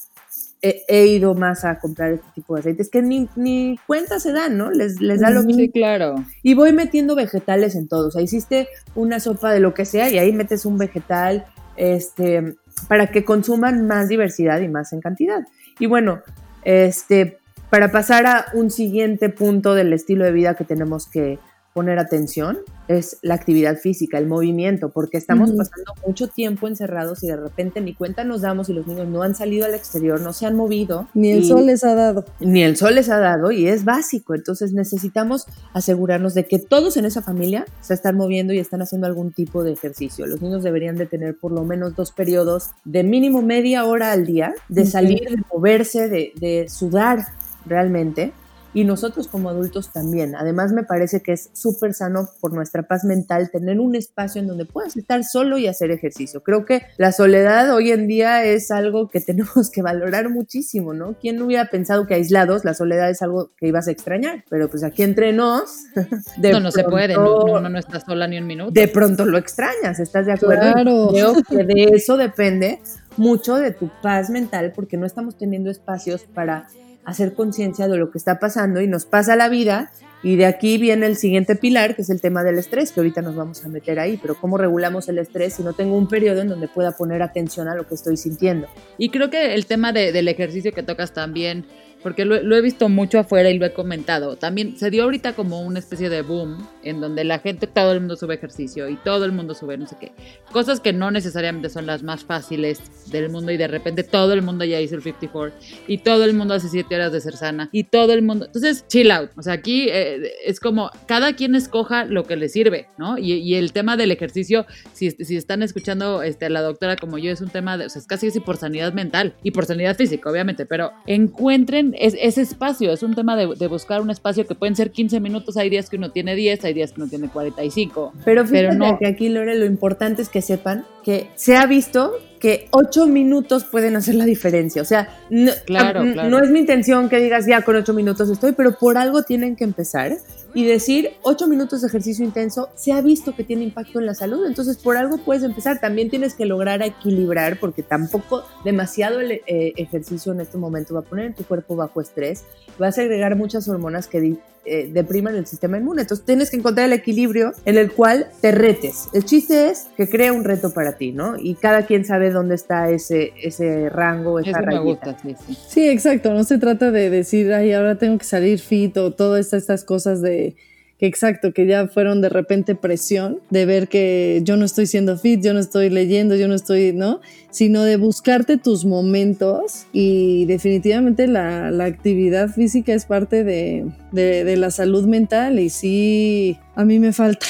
[0.89, 4.57] he, ido más a comprar este tipo de aceites que ni, ni cuenta se dan,
[4.57, 4.71] ¿no?
[4.71, 5.63] Les, les da lo mismo.
[5.63, 6.15] Sí, claro.
[6.43, 8.09] Y voy metiendo vegetales en todo.
[8.09, 11.47] O sea, hiciste una sopa de lo que sea y ahí metes un vegetal
[11.77, 12.57] este,
[12.89, 15.47] para que consuman más diversidad y más en cantidad.
[15.79, 16.23] Y bueno,
[16.65, 17.39] este,
[17.71, 21.39] para pasar a un siguiente punto del estilo de vida que tenemos que
[21.77, 22.57] poner atención
[22.89, 27.83] es la actividad física, el movimiento, porque estamos pasando mucho tiempo encerrados y de repente
[27.83, 30.57] ni cuenta nos damos y los niños no han salido al exterior, no se han
[30.57, 31.07] movido.
[31.13, 32.25] Ni el sol les ha dado.
[32.41, 34.35] Ni el sol les ha dado y es básico.
[34.35, 39.07] Entonces necesitamos asegurarnos de que todos en esa familia se están moviendo y están haciendo
[39.07, 40.25] algún tipo de ejercicio.
[40.27, 44.25] Los niños deberían de tener por lo menos dos periodos de mínimo media hora al
[44.25, 47.27] día, de salir, de moverse, de, de sudar
[47.67, 48.33] realmente
[48.77, 50.37] y nosotros como adultos también.
[50.37, 54.49] Además me parece que es súper sano por nuestra paz mental tener un espacio en
[54.49, 56.43] donde puedas estar solo y hacer ejercicio.
[56.43, 61.17] Creo que la soledad hoy en día es algo que tenemos que valorar muchísimo, ¿no?
[61.19, 64.45] ¿Quién hubiera pensado que aislados la soledad es algo que ibas a extrañar?
[64.51, 65.85] Pero pues aquí entre nos...
[66.37, 68.73] no, no se puede, no, no, no estás sola ni un minuto.
[68.73, 70.75] De pronto lo extrañas, ¿estás de acuerdo?
[70.75, 71.09] Claro.
[71.13, 72.81] Creo que de eso depende
[73.17, 76.69] mucho de tu paz mental porque no estamos teniendo espacios para
[77.07, 79.91] hacer conciencia de lo que está pasando y nos pasa la vida.
[80.23, 83.23] Y de aquí viene el siguiente pilar, que es el tema del estrés, que ahorita
[83.23, 84.19] nos vamos a meter ahí.
[84.21, 87.69] Pero ¿cómo regulamos el estrés si no tengo un periodo en donde pueda poner atención
[87.69, 88.67] a lo que estoy sintiendo?
[88.99, 91.67] Y creo que el tema del ejercicio que tocas también
[92.07, 94.37] porque lo, he visto mucho afuera y lo he comentado.
[94.37, 97.99] También se dio ahorita como una especie de boom en donde la gente, todo el
[97.99, 100.13] mundo sube ejercicio y todo el mundo sube no sé qué.
[100.53, 104.43] Cosas que no necesariamente son las más fáciles del mundo y de repente todo el
[104.43, 107.71] mundo ya hizo el 54 y todo el mundo hace 7 horas de ser sana
[107.73, 108.47] y todo el mundo...
[108.47, 109.31] Entonces, chill out.
[109.37, 113.19] O sea, aquí eh, es como cada quien escoja lo que le sirve, ¿no?
[113.19, 117.33] Y, el tema del ejercicio, si, si están escuchando este, a la doctora como yo,
[117.33, 119.97] es un tema de, o sea, es casi así por sanidad mental y por sanidad
[119.97, 124.55] física, obviamente, pero encuentren es, ese espacio, es un tema de, buscar un espacio que
[124.55, 127.29] pueden ser 15 minutos, hay días que uno tiene 10, hay días que uno tiene
[127.29, 128.13] 45.
[128.25, 128.99] Pero fíjate pero no.
[128.99, 133.65] que aquí, Lore, lo importante es que sepan que se ha visto que 8 minutos
[133.65, 134.83] pueden hacer la diferencia.
[134.83, 138.53] O sea, no, claro, no es mi intención que digas ya con 8 minutos estoy,
[138.53, 140.17] pero por algo tienen que empezar
[140.57, 144.15] y decir 8 minutos de ejercicio intenso se ha visto que tiene impacto en la
[144.15, 144.47] salud.
[144.47, 145.81] Entonces, por algo puedes empezar.
[145.81, 151.01] También tienes que lograr equilibrar porque tampoco demasiado el, eh, ejercicio en este momento va
[151.01, 152.45] a poner en tu cuerpo bajo estrés.
[152.79, 154.19] Vas a agregar muchas hormonas que
[154.67, 156.03] eh, depriman el sistema inmune.
[156.03, 159.09] Entonces tienes que encontrar el equilibrio en el cual te retes.
[159.13, 161.37] El chiste es que crea un reto para ti, ¿no?
[161.39, 165.19] Y cada quien sabe dónde está ese, ese rango, esa rayita.
[165.21, 165.59] sí, sí.
[165.69, 166.33] sí, exacto.
[166.33, 170.21] No se trata de decir, ay, ahora tengo que salir fit o todas estas cosas
[170.23, 170.57] de
[170.99, 175.19] que exacto, que ya fueron de repente presión de ver que yo no estoy siendo
[175.19, 177.21] fit, yo no estoy leyendo, yo no estoy, ¿no?
[177.51, 184.71] Sino de buscarte tus momentos y definitivamente la, actividad física es parte de, de, la
[184.71, 187.47] salud mental y sí, a mí me falta.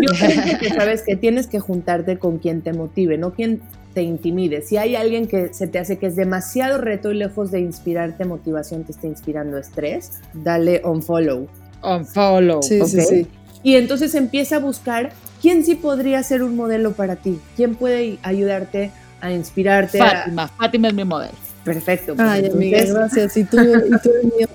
[0.00, 3.60] Yo pienso que sabes que tienes que juntarte con quien te motive, no quien
[3.92, 4.62] te intimide.
[4.62, 8.24] Si hay alguien que se te hace que es demasiado reto y lejos de inspirarte
[8.24, 11.48] motivación, te está inspirando estrés, dale un follow.
[11.82, 12.62] On follow.
[12.62, 13.26] Sí, sí, sí.
[13.62, 18.18] Y entonces empieza a buscar quién sí podría ser un modelo para ti, quién puede
[18.22, 19.98] ayudarte a inspirarte.
[19.98, 21.34] Fátima, Fátima es mi modelo.
[21.64, 22.16] Perfecto.
[22.16, 23.36] pues Ay, amiga, gracias.
[23.36, 24.48] Y tú, y tú eres mío.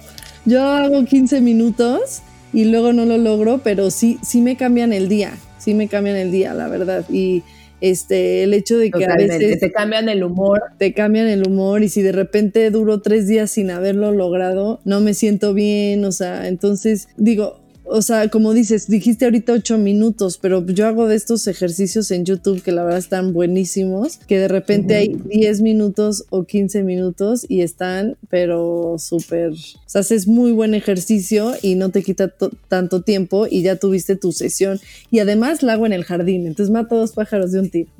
[0.46, 2.22] Yo hago 15 minutos
[2.54, 5.34] y luego no lo logro, pero sí, sí me cambian el día.
[5.58, 7.06] Sí me cambian el día, la verdad.
[7.10, 7.44] Y
[7.90, 10.62] este, el hecho de que a Totalmente, veces te cambian el humor.
[10.78, 15.02] te cambian el humor y si de repente duro tres días sin haberlo logrado, no
[15.02, 20.38] me siento bien, o sea, entonces digo, o sea, como dices, dijiste ahorita ocho minutos,
[20.42, 24.48] pero yo hago de estos ejercicios en YouTube que la verdad están buenísimos, que de
[24.48, 29.56] repente hay 10 minutos o 15 minutos y están, pero súper, o
[29.86, 34.16] sea, haces muy buen ejercicio y no te quita to- tanto tiempo y ya tuviste
[34.16, 34.80] tu sesión.
[35.12, 37.90] Y además la hago en el jardín, entonces mato dos pájaros de un tiro.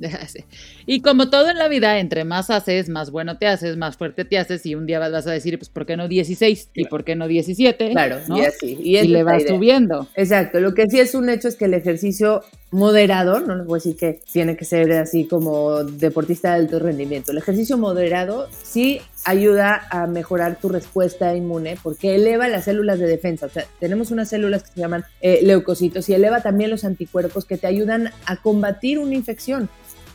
[0.86, 4.24] Y como todo en la vida, entre más haces, más bueno te haces, más fuerte
[4.24, 6.70] te haces y un día vas a decir, pues, ¿por qué no 16?
[6.74, 7.90] ¿Y por qué no 17?
[7.90, 8.38] Claro, ¿no?
[8.38, 8.78] y así.
[8.80, 9.54] Y, le vas idea.
[9.54, 10.06] subiendo.
[10.14, 13.76] Exacto, lo que sí es un hecho es que el ejercicio moderado, no les voy
[13.76, 18.48] a decir que tiene que ser así como deportista de alto rendimiento, el ejercicio moderado
[18.62, 23.64] sí ayuda a mejorar tu respuesta inmune porque eleva las células de defensa, o sea,
[23.80, 27.66] tenemos unas células que se llaman eh, leucocitos y eleva también los anticuerpos que te
[27.66, 29.68] ayudan a combatir una infección.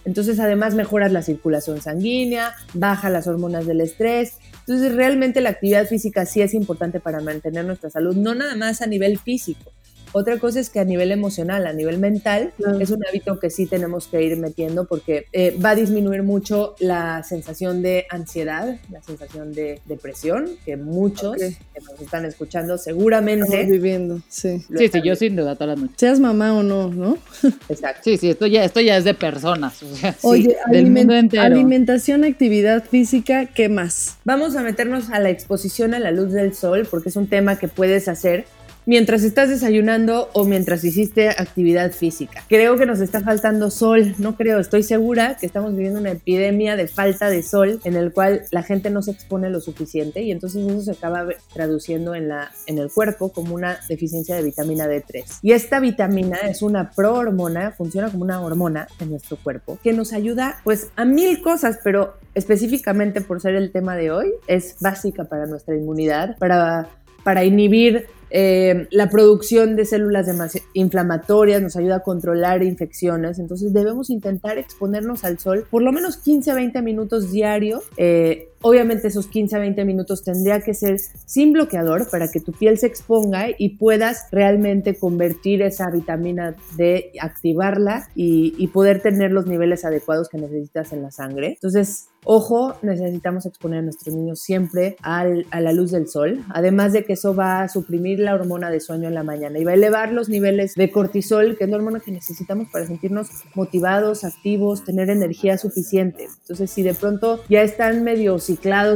[0.05, 4.39] Entonces, además, mejoras la circulación sanguínea, baja las hormonas del estrés.
[4.61, 8.81] Entonces, realmente la actividad física sí es importante para mantener nuestra salud, no nada más
[8.81, 9.71] a nivel físico.
[10.13, 13.65] Otra cosa es que a nivel emocional, a nivel mental, es un hábito que sí
[13.65, 19.01] tenemos que ir metiendo porque eh, va a disminuir mucho la sensación de ansiedad, la
[19.01, 21.55] sensación de depresión, que muchos que
[21.89, 24.61] nos están escuchando Estamos seguramente viviendo, sí.
[24.77, 25.95] Sí, yo sin duda todas las noches.
[25.97, 27.17] Seas mamá o no, ¿no?
[27.69, 28.01] Exacto.
[28.03, 29.81] Sí, sí, esto ya, esto ya es de personas.
[29.83, 31.43] O sea, Oye, del aliment- mundo entero.
[31.43, 34.17] alimentación, actividad física, ¿qué más?
[34.25, 37.57] Vamos a meternos a la exposición a la luz del sol porque es un tema
[37.57, 38.45] que puedes hacer
[38.85, 42.43] mientras estás desayunando o mientras hiciste actividad física.
[42.47, 46.75] Creo que nos está faltando sol, no creo, estoy segura que estamos viviendo una epidemia
[46.75, 50.31] de falta de sol en el cual la gente no se expone lo suficiente y
[50.31, 54.87] entonces eso se acaba traduciendo en, la, en el cuerpo como una deficiencia de vitamina
[54.87, 55.39] D3.
[55.41, 60.13] Y esta vitamina es una prohormona, funciona como una hormona en nuestro cuerpo que nos
[60.13, 65.25] ayuda pues a mil cosas, pero específicamente por ser el tema de hoy, es básica
[65.25, 66.89] para nuestra inmunidad, para,
[67.23, 70.27] para inhibir eh, la producción de células
[70.73, 76.17] inflamatorias, nos ayuda a controlar infecciones, entonces debemos intentar exponernos al sol por lo menos
[76.17, 77.81] 15 a 20 minutos diario.
[77.97, 82.51] Eh, obviamente esos 15 a 20 minutos tendría que ser sin bloqueador para que tu
[82.51, 89.31] piel se exponga y puedas realmente convertir esa vitamina D, activarla y, y poder tener
[89.31, 91.47] los niveles adecuados que necesitas en la sangre.
[91.49, 96.93] Entonces, Ojo, necesitamos exponer a nuestros niños siempre al- a la luz del sol, además
[96.93, 99.71] de que eso va a suprimir la hormona de sueño en la mañana y va
[99.71, 104.23] a elevar los niveles de cortisol, que es la hormona que necesitamos para sentirnos motivados,
[104.23, 106.27] activos, tener energía suficiente.
[106.41, 108.37] Entonces, si de pronto ya están medio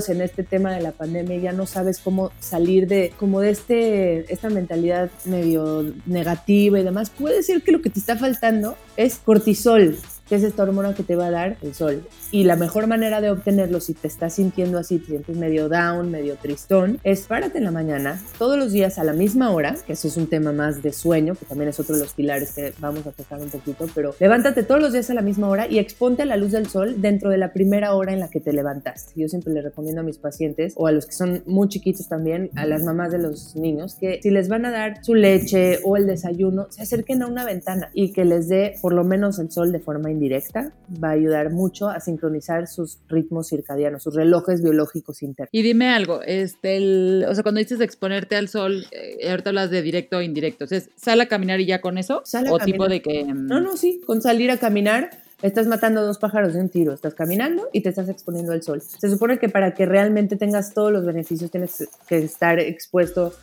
[0.10, 3.51] en este tema de la pandemia, y ya no sabes cómo salir de como de
[3.51, 8.76] este esta mentalidad medio negativa y demás, puede ser que lo que te está faltando
[8.97, 9.97] es cortisol,
[10.28, 12.07] que es esta hormona que te va a dar el sol.
[12.32, 16.11] Y la mejor manera de obtenerlo, si te estás sintiendo así, te sientes medio down,
[16.11, 19.93] medio tristón, es párate en la mañana, todos los días a la misma hora, que
[19.93, 22.73] eso es un tema más de sueño, que también es otro de los pilares que
[22.80, 25.80] vamos a tocar un poquito, pero levántate todos los días a la misma hora y
[25.80, 28.53] exponte a la luz del sol dentro de la primera hora en la que te
[28.53, 29.13] levantaste.
[29.15, 32.49] Yo siempre le recomiendo a mis pacientes, o a los que son muy chiquitos también,
[32.55, 35.97] a las mamás de los niños, que si les van a dar su leche o
[35.97, 39.51] el desayuno, se acerquen a una ventana y que les dé por lo menos el
[39.51, 40.72] sol de forma indirecta.
[41.03, 45.49] Va a ayudar mucho a sincronizar sus ritmos circadianos, sus relojes biológicos internos.
[45.51, 49.70] Y dime algo, este, el- o sea, cuando dices exponerte al sol, eh, ahorita hablas
[49.70, 52.22] de directo o indirecto, o sea, ¿es ¿sal a caminar y ya con eso?
[52.26, 53.24] Sal a o tipo de que...
[53.26, 55.09] mm, No, no, sí, con salir a caminar
[55.41, 58.82] estás matando dos pájaros de un tiro, estás caminando y te estás exponiendo al sol.
[58.82, 63.34] Se supone que para que realmente tengas todos los beneficios tienes que estar expuesto,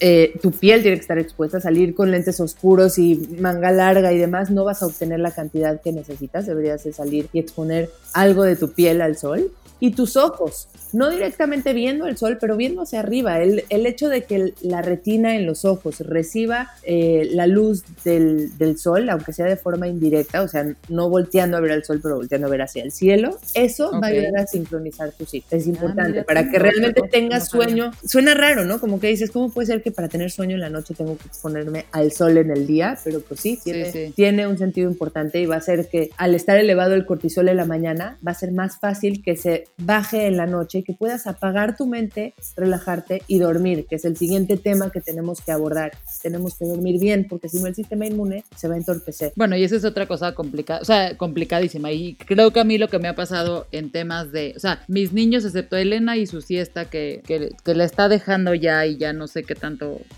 [0.00, 4.18] eh, tu piel tiene que estar expuesta, salir con lentes oscuros y manga larga y
[4.18, 8.42] demás, no vas a obtener la cantidad que necesitas, deberías de salir y exponer algo
[8.42, 9.50] de tu piel al sol.
[9.80, 13.42] Y tus ojos, no directamente viendo el sol, pero viendo hacia arriba.
[13.42, 18.56] El, el hecho de que la retina en los ojos reciba eh, la luz del,
[18.56, 22.00] del sol, aunque sea de forma indirecta, o sea, no volteando a ver al sol,
[22.02, 25.58] pero volteando a ver hacia el cielo, eso va a ayudar a sincronizar tu ciclo.
[25.58, 27.90] Es importante mira, para que realmente tengas sueño.
[28.06, 28.80] Suena raro, ¿no?
[28.80, 31.28] Como que dices, ¿cómo puede ser que para tener sueño en la noche tengo que
[31.28, 35.46] exponerme al sol en el día, pero pues sí, tiene, tiene un sentido importante y
[35.46, 38.50] va a ser que al estar elevado el cortisol en la mañana, va a ser
[38.50, 43.22] más fácil que se baje en la noche y que puedas apagar tu mente, relajarte
[43.26, 45.92] y dormir, que es el siguiente tema que tenemos que abordar.
[46.22, 49.32] Tenemos que dormir bien, porque si no el sistema inmune se va a entorpecer.
[49.36, 51.92] Bueno, y esa es otra cosa complicada, o sea, complicadísima.
[51.92, 54.82] Y creo que a mí lo que me ha pasado en temas de, o sea,
[54.88, 58.96] mis niños, excepto Elena y su siesta, que, que, que la está dejando ya y
[58.96, 59.54] ya no sé qué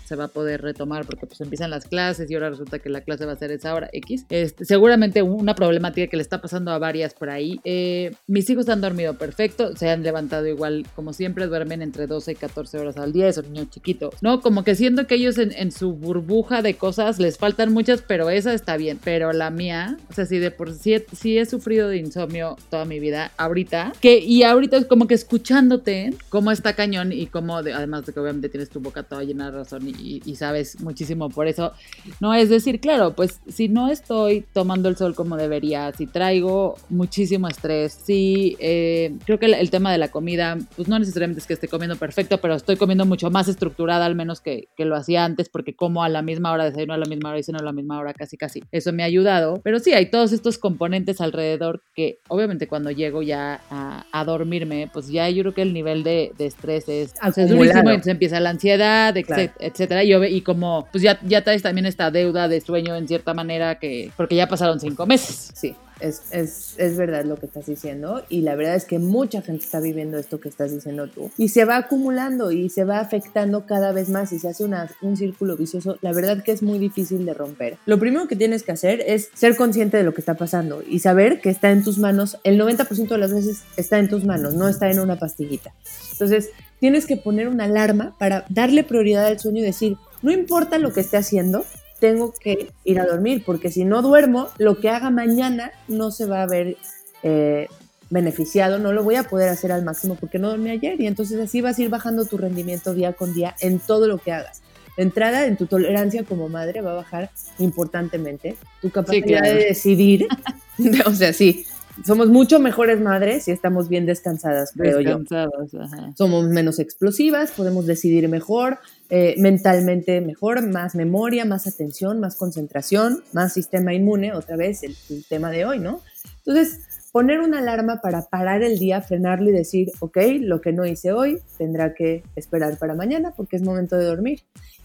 [0.05, 3.01] se va a poder retomar porque pues empiezan las clases y ahora resulta que la
[3.01, 4.25] clase va a ser esa hora X.
[4.29, 7.59] Este, seguramente una problemática que le está pasando a varias por ahí.
[7.63, 12.31] Eh, mis hijos han dormido perfecto, se han levantado igual como siempre, duermen entre 12
[12.31, 14.41] y 14 horas al día, son niños chiquitos, ¿no?
[14.41, 18.29] Como que siento que ellos en, en su burbuja de cosas les faltan muchas, pero
[18.29, 18.99] esa está bien.
[19.03, 22.85] Pero la mía, o sea, si de por sí, sí he sufrido de insomnio toda
[22.85, 27.57] mi vida, ahorita, que y ahorita es como que escuchándote cómo está cañón y cómo,
[27.57, 31.47] además de que obviamente tienes tu boca toda llena razón y, y, sabes muchísimo por
[31.47, 31.73] eso,
[32.19, 36.75] no es decir, claro, pues si no estoy tomando el sol como debería, si traigo
[36.89, 41.39] muchísimo estrés, si eh, creo que el, el, tema de la comida, pues no necesariamente
[41.39, 44.85] es que esté comiendo perfecto, pero estoy comiendo mucho más estructurada al menos que, que
[44.85, 47.43] lo hacía antes porque como a la misma hora, desayuno a la misma hora y
[47.43, 48.63] ceno a la misma hora, casi casi.
[48.71, 53.21] Eso me ha ayudado, pero sí, hay todos estos componentes alrededor que obviamente cuando llego
[53.21, 57.13] ya a, a dormirme, pues ya yo creo que el nivel de, de estrés es,
[57.35, 61.85] es durísimo, entonces empieza la ansiedad, etcétera, y, y, como pues ya, ya traes también
[61.85, 65.51] esta deuda de sueño en cierta manera que, porque ya pasaron cinco meses.
[65.53, 65.75] Sí.
[65.99, 69.65] Es, es, es, verdad lo que estás diciendo y la verdad es que mucha gente
[69.65, 73.65] está viviendo esto que estás diciendo tú y se va acumulando y se va afectando
[73.65, 75.97] cada vez más y se hace una, un círculo vicioso.
[76.01, 77.77] La verdad que es muy difícil de romper.
[77.85, 80.99] Lo primero que tienes que hacer es ser consciente de lo que está pasando y
[80.99, 82.37] saber que está en tus manos.
[82.43, 85.73] El 90% de las veces está en tus manos, no está en una pastillita.
[86.13, 90.77] Entonces, tienes que poner una alarma para darle prioridad al sueño y decir, no importa
[90.77, 91.65] lo que esté haciendo,
[91.99, 96.25] tengo que ir a dormir, porque si no duermo, lo que haga mañana no se
[96.25, 96.77] va a ver
[97.23, 97.67] eh,
[98.09, 101.39] beneficiado, no lo voy a poder hacer al máximo porque no dormí ayer y entonces
[101.39, 104.61] así vas a ir bajando tu rendimiento día con día en todo lo que hagas.
[104.95, 107.29] Entrada en tu tolerancia como madre va a bajar
[107.59, 109.47] importantemente, tu capacidad sí, claro.
[109.47, 110.27] de decidir,
[111.05, 111.65] o sea, sí,
[112.05, 115.81] somos mucho mejores madres si estamos bien descansadas, creo descansadas, yo.
[115.81, 116.13] Ajá.
[116.17, 118.79] Somos menos explosivas, podemos decidir mejor,
[119.09, 124.95] eh, mentalmente mejor, más memoria, más atención, más concentración, más sistema inmune, otra vez el,
[125.09, 126.01] el, tema de hoy, ¿no?
[126.45, 126.81] Entonces,
[127.11, 131.11] poner una alarma para parar el día, frenarlo y decir, ok, lo que no hice
[131.11, 134.41] hoy tendrá que esperar para mañana porque es momento de dormir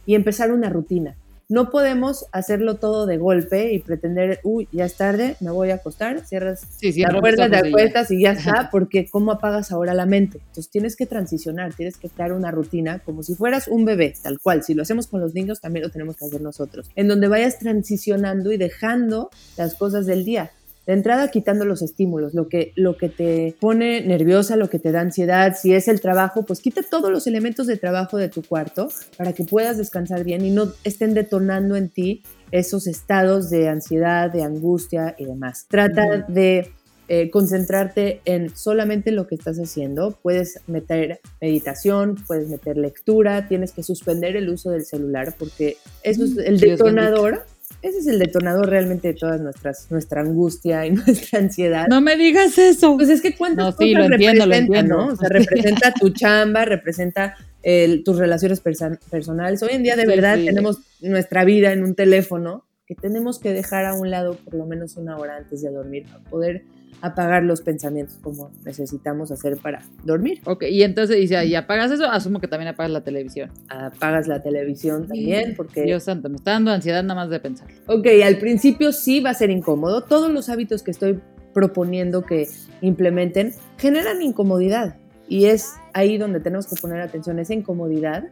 [0.06, 1.16] y empezar una rutina.
[1.52, 5.74] No podemos hacerlo todo de golpe y pretender, uy, ya es tarde, me voy a
[5.74, 9.92] acostar, cierras sí, sí, la puerta, te acuestas y ya está, porque ¿cómo apagas ahora
[9.92, 10.38] la mente?
[10.38, 14.40] Entonces tienes que transicionar, tienes que crear una rutina como si fueras un bebé, tal
[14.40, 14.62] cual.
[14.62, 17.58] Si lo hacemos con los niños, también lo tenemos que hacer nosotros, en donde vayas
[17.58, 19.28] transicionando y dejando
[19.58, 20.52] las cosas del día.
[20.86, 24.90] De entrada, quitando los estímulos, lo que, lo que te pone nerviosa, lo que te
[24.90, 28.42] da ansiedad, si es el trabajo, pues quita todos los elementos de trabajo de tu
[28.42, 33.68] cuarto para que puedas descansar bien y no estén detonando en ti esos estados de
[33.68, 35.66] ansiedad, de angustia y demás.
[35.68, 36.70] Trata de
[37.08, 40.18] eh, concentrarte en solamente lo que estás haciendo.
[40.22, 46.24] Puedes meter meditación, puedes meter lectura, tienes que suspender el uso del celular porque eso
[46.24, 47.44] es el detonador
[47.80, 51.86] ese es el detonador realmente de todas nuestras, nuestra angustia y nuestra ansiedad.
[51.88, 52.96] No me digas eso.
[52.96, 54.96] Pues es que cuántas no, sí, cosas lo entiendo, representa, lo entiendo.
[54.96, 55.06] ¿no?
[55.12, 59.62] O sea, representa tu chamba, representa el, tus relaciones perso personales.
[59.62, 60.46] Hoy en día de Sí, verdad sí.
[60.46, 64.66] tenemos nuestra vida en un teléfono que tenemos que dejar a un lado por lo
[64.66, 66.64] menos una hora antes de dormir para poder
[67.02, 70.40] apagar los pensamientos como necesitamos hacer para dormir.
[70.44, 73.50] Ok, y entonces dice, y apagas eso, asumo que también apagas la televisión.
[73.68, 75.82] Apagas la televisión también porque...
[75.82, 77.68] Dios santo, me está dando ansiedad nada más de pensar.
[77.88, 80.02] Ok, al principio sí va a ser incómodo.
[80.02, 81.18] Todos los hábitos que estoy
[81.52, 82.48] proponiendo que
[82.80, 84.96] implementen generan incomodidad
[85.28, 87.38] y es ahí donde tenemos que poner atención.
[87.38, 88.24] Esa incomodidad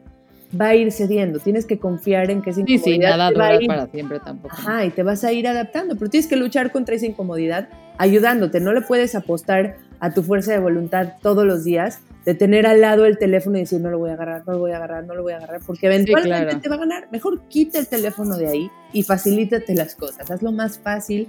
[0.58, 1.38] va a ir cediendo.
[1.38, 3.86] Tienes que confiar en que esa Sí, incomodidad sí, nada te va a ir- para
[3.88, 4.54] siempre tampoco.
[4.58, 7.68] Ajá, y te vas a ir adaptando, pero tienes que luchar contra esa incomodidad
[8.00, 8.60] ayudándote.
[8.60, 12.80] No le puedes apostar a tu fuerza de voluntad todos los días de tener al
[12.80, 15.04] lado el teléfono y decir no lo voy a agarrar, no lo voy a agarrar,
[15.04, 16.60] no lo voy a agarrar, porque eventualmente claro.
[16.60, 17.08] te va a ganar.
[17.12, 20.30] Mejor quita el teléfono de ahí, y facilítate las cosas.
[20.30, 21.28] Hazlo más fácil.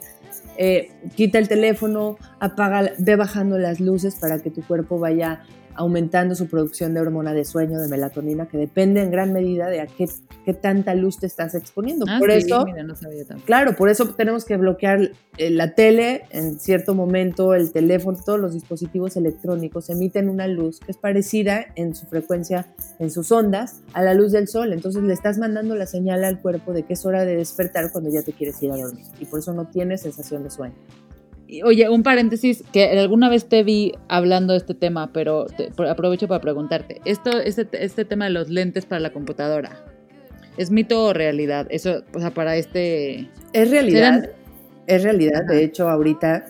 [0.58, 5.42] Eh, quita el teléfono, apaga, ve bajando las luces para que tu cuerpo vaya
[5.76, 9.82] aumentando su producción de hormona de sueño, de melatonina, que depende en gran medida de
[9.82, 10.10] a qué,
[10.46, 12.06] qué tanta luz te estás exponiendo.
[12.08, 13.44] Ah, por sí, eso, mira, no sabía tanto.
[13.46, 18.40] claro, por eso tenemos que bloquear eh, la tele en cierto momento, el teléfono, todos
[18.40, 22.68] los dispositivos electrónicos emiten una luz que es parecida en su frecuencia,
[23.00, 24.74] en sus ondas, a la luz del sol.
[24.74, 28.10] Entonces le estás mandando la señal al cuerpo de que es hora de despertar cuando
[28.10, 29.06] ya te quieres ir a dormir.
[29.20, 30.76] Y por eso no tienes sensación de sueño.
[31.66, 36.28] Oye, un paréntesis, que alguna vez te vi hablando de este tema, pero te- aprovecho
[36.28, 37.02] para preguntarte.
[37.06, 39.84] Esto, este, este tema de los lentes para la computadora,
[40.58, 41.68] ¿es mito o realidad?
[41.70, 43.30] Eso, o sea, para este...
[43.52, 44.30] Es realidad, Serán-
[44.88, 45.46] es realidad.
[45.46, 46.46] De hecho, ahorita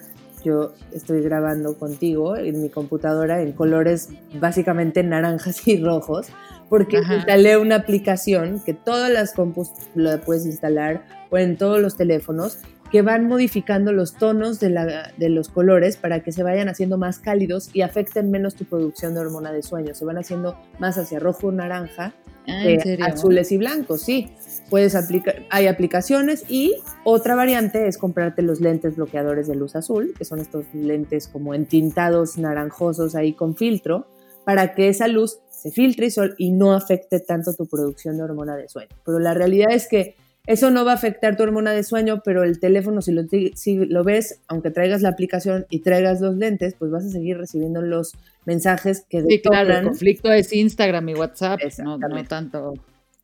[0.45, 6.27] yo estoy grabando contigo en mi computadora en colores básicamente naranjas y rojos,
[6.69, 7.15] porque Ajá.
[7.15, 12.59] instalé una aplicación que todas las compus la puedes instalar o en todos los teléfonos
[12.91, 16.97] que van modificando los tonos de, la- de los colores para que se vayan haciendo
[16.97, 19.93] más cálidos y afecten menos tu producción de hormona de sueño.
[19.95, 22.13] Se van haciendo más hacia rojo o naranja
[22.47, 23.05] Ah, de ¿en serio?
[23.05, 24.31] azules y blancos, sí.
[24.71, 30.13] Puedes aplicar, hay aplicaciones y otra variante es comprarte los lentes bloqueadores de luz azul,
[30.17, 34.07] que son estos lentes como entintados naranjosos ahí con filtro,
[34.43, 38.23] para que esa luz se filtre y, sol- y no afecte tanto tu producción de
[38.23, 38.89] hormona de sueño.
[39.05, 40.15] Pero la realidad es que
[40.47, 43.51] eso no va a afectar tu hormona de sueño, pero el teléfono, si lo, ti-
[43.55, 47.37] si lo ves, aunque traigas la aplicación y traigas los lentes, pues vas a seguir
[47.37, 48.13] recibiendo los
[48.45, 52.73] mensajes que Sí, claro, el conflicto es Instagram y WhatsApp, no, no tanto...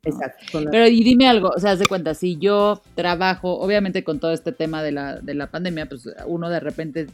[0.04, 4.20] Exacto, Pero y dime algo, o sea, haz de cuenta, si yo trabajo, obviamente con
[4.20, 7.08] todo este tema de la, de la pandemia, pues uno de repente,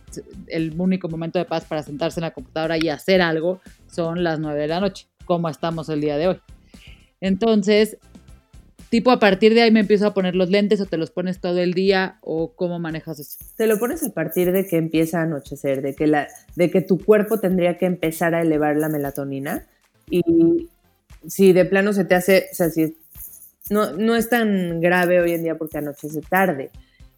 [0.48, 4.38] el único momento de paz para sentarse en la computadora y hacer algo son las
[4.38, 6.36] 9 de la noche, como estamos el día de hoy.
[7.22, 7.96] Entonces,
[8.94, 11.40] tipo a partir de ahí me empiezo a poner los lentes o te los pones
[11.40, 13.38] todo el día o cómo manejas eso.
[13.56, 16.80] Te lo pones a partir de que empieza a anochecer, de que, la, de que
[16.80, 19.66] tu cuerpo tendría que empezar a elevar la melatonina.
[20.08, 20.70] Y
[21.26, 22.96] si de plano se te hace, o sea, si
[23.68, 26.70] no, no es tan grave hoy en día porque anochece tarde.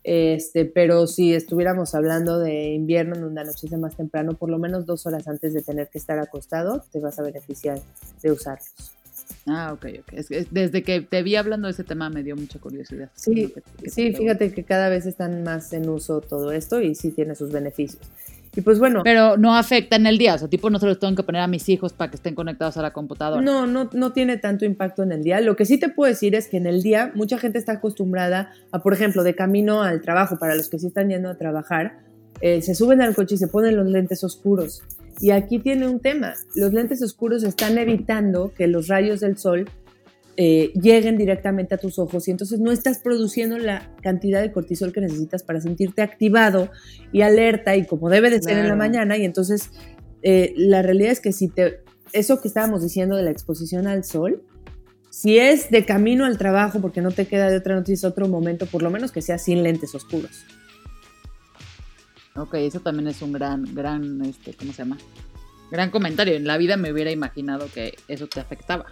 [0.02, 4.86] Este, pero si estuviéramos hablando de invierno en donde anochece más temprano, por lo menos
[4.86, 7.78] dos horas antes de tener que estar acostado, te vas a beneficiar
[8.22, 8.95] de usarlos.
[9.46, 10.12] Ah, ok, ok.
[10.14, 13.10] Es desde que te vi hablando de ese tema me dio mucha curiosidad.
[13.14, 16.94] Sí, que- que Sí, fíjate que cada vez están más en uso todo esto y
[16.94, 18.02] sí tiene sus beneficios.
[18.56, 20.98] Y pues bueno, Pero no afecta en el día, o sea, tipo no se los
[20.98, 23.42] tengo que poner a mis hijos para que estén conectados a la computadora.
[23.42, 25.40] No, no, no tiene tanto impacto en el día.
[25.42, 28.50] Lo que sí te puedo decir es que en el día mucha gente está acostumbrada
[28.72, 31.98] a, por ejemplo, de camino al trabajo, para los que sí están yendo a trabajar,
[32.40, 34.82] eh, se suben al coche y se ponen los lentes oscuros.
[35.20, 36.34] Y aquí tiene un tema.
[36.54, 39.66] Los lentes oscuros están evitando que los rayos del sol
[40.38, 44.92] eh, lleguen directamente a tus ojos y entonces no estás produciendo la cantidad de cortisol
[44.92, 46.70] que necesitas para sentirte activado
[47.10, 49.70] y alerta y como debe de ser en la mañana y entonces
[50.20, 51.80] eh, la realidad es que si te
[52.12, 54.42] eso que estábamos diciendo de la exposición al sol
[55.08, 58.66] si es de camino al trabajo porque no te queda de otra noticia otro momento
[58.66, 60.44] por lo menos que sea sin lentes oscuros
[62.36, 64.98] Ok, eso también es un gran, gran, este, ¿cómo se llama?
[65.70, 66.34] Gran comentario.
[66.34, 68.86] En la vida me hubiera imaginado que eso te afectaba.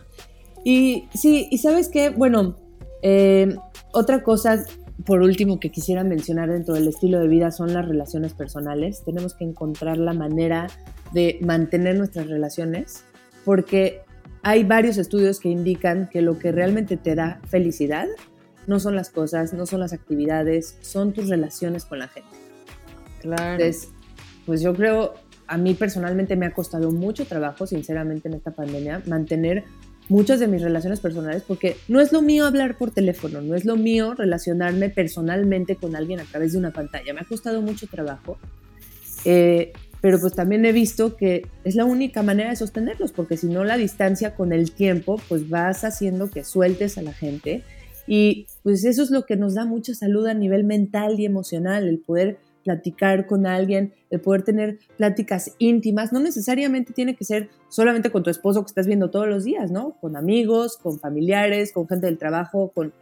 [0.64, 2.57] Y sí, y sabes qué, bueno,
[3.03, 3.55] eh,
[3.92, 4.64] otra cosa
[5.05, 9.03] por último que quisiera mencionar dentro del estilo de vida son las relaciones personales.
[9.05, 10.68] Tenemos que encontrar la manera
[11.12, 13.05] de mantener nuestras relaciones
[13.45, 14.01] porque
[14.42, 18.07] hay varios estudios que indican que lo que realmente te da felicidad
[18.66, 22.43] no son las cosas, no son las actividades, son tus relaciones con la gente.
[23.25, 23.55] Claro.
[23.55, 23.91] Entonces,
[24.47, 25.14] pues yo creo,
[25.49, 29.64] a mí personalmente me ha costado mucho trabajo, sinceramente, en esta pandemia, mantener
[30.09, 33.64] muchas de mis relaciones personales, porque no es lo mío hablar por teléfono, no es
[33.64, 37.14] lo mío relacionarme personalmente con alguien a través de una pantalla.
[37.14, 38.37] Me ha costado mucho trabajo,
[39.25, 39.72] eh,
[40.03, 43.64] pero pues también he visto que es la única manera de sostenerlos, porque si no
[43.64, 47.64] la distancia con el tiempo, pues vas haciendo que sueltes a la gente.
[48.07, 51.89] Y pues eso es lo que nos da mucha salud a nivel mental y emocional,
[51.89, 57.50] el poder platicar con alguien, el poder tener pláticas íntimas, no necesariamente tiene que ser
[57.68, 59.96] solamente con tu esposo que estás viendo todos los días, ¿no?
[60.00, 62.92] Con amigos, con familiares, con gente del trabajo, con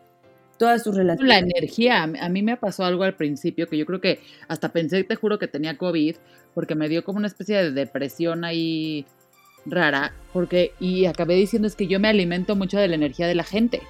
[0.59, 1.29] todas tus relaciones.
[1.29, 5.03] La energía, a mí me pasó algo al principio que yo creo que hasta pensé,
[5.05, 6.17] te juro que tenía COVID,
[6.55, 9.07] porque me dio como una especie de depresión ahí
[9.65, 13.35] rara, porque, y acabé diciendo es que yo me alimento mucho de la energía de
[13.35, 13.81] la gente.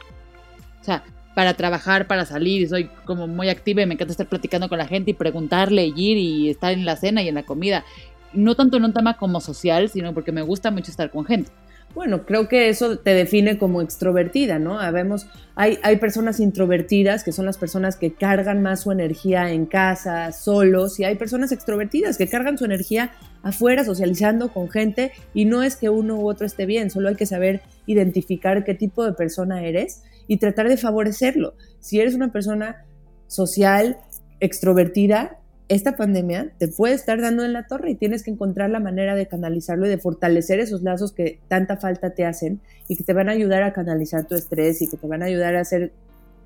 [0.80, 1.04] O sea,
[1.35, 4.87] para trabajar, para salir, soy como muy activa y me encanta estar platicando con la
[4.87, 7.85] gente y preguntarle, y ir y estar en la cena y en la comida.
[8.33, 11.51] No tanto en un tema como social, sino porque me gusta mucho estar con gente.
[11.95, 14.80] Bueno, creo que eso te define como extrovertida, ¿no?
[14.80, 19.66] Habemos, hay, hay personas introvertidas, que son las personas que cargan más su energía en
[19.66, 23.12] casa, solos, y hay personas extrovertidas que cargan su energía
[23.43, 27.16] afuera, socializando con gente, y no es que uno u otro esté bien, solo hay
[27.16, 30.03] que saber identificar qué tipo de persona eres
[30.33, 31.53] y tratar de favorecerlo.
[31.78, 32.87] Si eres una persona
[33.26, 33.99] social,
[34.41, 38.80] extrovertida, esta pandemia te puede estar dando en la torre y tienes que encontrar la
[38.80, 43.05] manera de canalizarlo y de fortalecer esos lazos que tanta falta te hacen y que
[43.05, 45.66] te van a ayudar a canalizar tu estrés y que te van a ayudar a
[45.66, 45.93] ser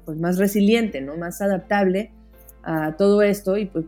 [0.05, 1.16] pues, más resiliente, ¿no?
[1.16, 2.11] más adaptable
[2.64, 3.57] a todo esto.
[3.57, 3.84] Y pues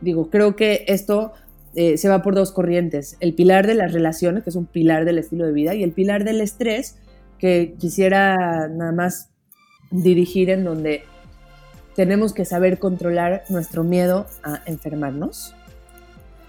[0.00, 1.32] digo, creo que esto
[1.74, 3.16] eh, se va por dos corrientes.
[3.18, 5.90] El pilar de las relaciones, que es un pilar del estilo de vida, y el
[5.90, 6.98] pilar del estrés,
[7.40, 9.29] que quisiera nada más
[9.90, 11.04] dirigir en donde
[11.96, 15.54] tenemos que saber controlar nuestro miedo a enfermarnos.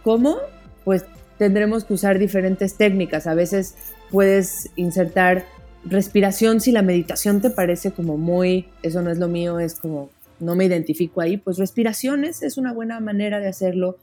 [0.04, 0.38] ¿Cómo?
[0.84, 1.06] Pues
[1.38, 3.28] tendremos que usar diferentes técnicas.
[3.28, 3.76] A veces
[4.12, 5.46] puedes insertar
[5.84, 10.10] respiración si la meditación te parece como muy, eso no es lo mío, es como
[10.40, 13.98] no me identifico ahí, pues respiraciones es una buena manera de hacerlo.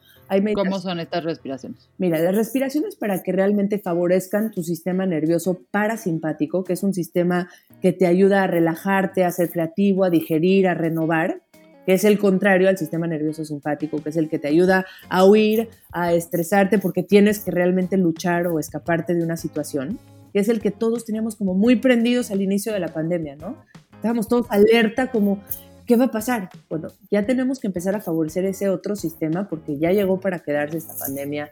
[0.54, 1.88] ¿Cómo son estas respiraciones?
[1.98, 7.48] Mira, las respiraciones para que realmente favorezcan tu sistema nervioso parasimpático, que es un sistema
[7.80, 11.42] que te ayuda a relajarte, a ser creativo, a digerir, a renovar,
[11.86, 15.24] que es el contrario al sistema nervioso simpático, que es el que te ayuda a
[15.24, 19.98] huir, a estresarte porque tienes que realmente luchar o escaparte de una situación,
[20.34, 23.56] que es el que todos teníamos como muy prendidos al inicio de la pandemia, ¿no?
[23.94, 25.40] Estábamos todos alerta como
[25.88, 26.50] ¿Qué va a pasar?
[26.68, 30.76] Bueno, ya tenemos que empezar a favorecer ese otro sistema porque ya llegó para quedarse
[30.76, 31.50] esta pandemia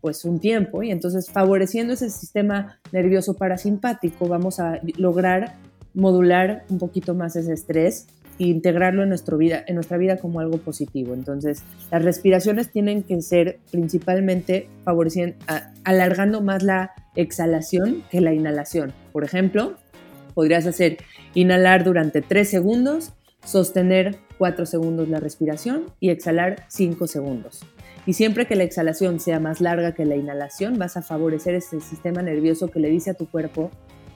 [0.00, 5.56] pues un tiempo y entonces favoreciendo ese sistema nervioso parasimpático vamos a lograr
[5.94, 8.06] modular un poquito más ese estrés
[8.38, 11.12] e integrarlo en, nuestra vida, en nuestra vida como algo positivo.
[11.12, 15.36] Entonces, las respiraciones tienen que ser principalmente favoreciendo,
[15.82, 18.92] alargando más la exhalación que la inhalación.
[19.10, 19.74] Por ejemplo,
[20.34, 20.98] podrías hacer
[21.34, 23.12] inhalar durante 3 segundos
[23.44, 27.64] sostener 4 segundos la respiración y exhalar 5 segundos.
[28.06, 31.80] Y siempre que la exhalación sea más larga que la inhalación, vas a favorecer ese
[31.80, 33.70] sistema nervioso que le dice a tu cuerpo,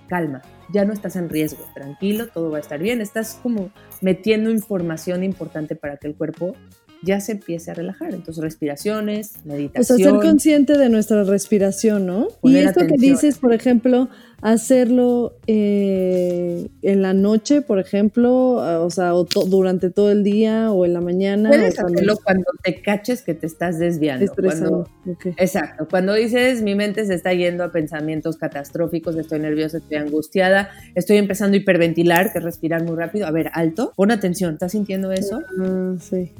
[0.08, 3.70] calma, ya no estás en riesgo, tranquilo, todo va a estar bien, estás como
[4.00, 6.54] metiendo información importante para que el cuerpo
[7.02, 8.14] ya se empiece a relajar.
[8.14, 9.96] Entonces, respiraciones, meditación.
[9.96, 12.28] O sea, ser consciente de nuestra respiración, ¿no?
[12.42, 14.08] Y esto que dices, por ejemplo,
[14.42, 20.84] hacerlo eh, en la noche, por ejemplo, o sea, o durante todo el día o
[20.84, 21.48] en la mañana.
[21.48, 24.32] Puedes hacerlo cuando te caches que te estás desviando.
[24.34, 24.88] Cuando,
[25.36, 25.86] Exacto.
[25.90, 31.16] Cuando dices mi mente se está yendo a pensamientos catastróficos, estoy nerviosa, estoy angustiada, estoy
[31.16, 33.26] empezando a hiperventilar, que es respirar muy rápido.
[33.26, 35.42] A ver, alto, pon atención, ¿estás sintiendo eso?
[35.58, 36.32] Ah, sí.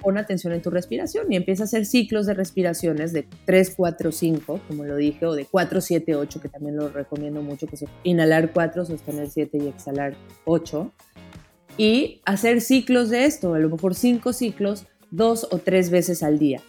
[0.00, 4.12] pon atención en tu respiración y empieza a hacer ciclos de respiraciones de 3, 4,
[4.12, 7.76] 5, como lo dije, o de 4, 7, 8, que también lo recomiendo mucho, que
[7.76, 10.14] es inhalar 4, sostener 7 y exhalar
[10.44, 10.92] 8.
[11.76, 16.38] Y hacer ciclos de esto, a lo mejor 5 ciclos, dos o tres veces al
[16.38, 16.60] día.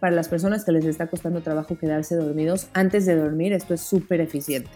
[0.00, 3.80] Para las personas que les está costando trabajo quedarse dormidos, antes de dormir, esto es
[3.80, 4.70] súper eficiente.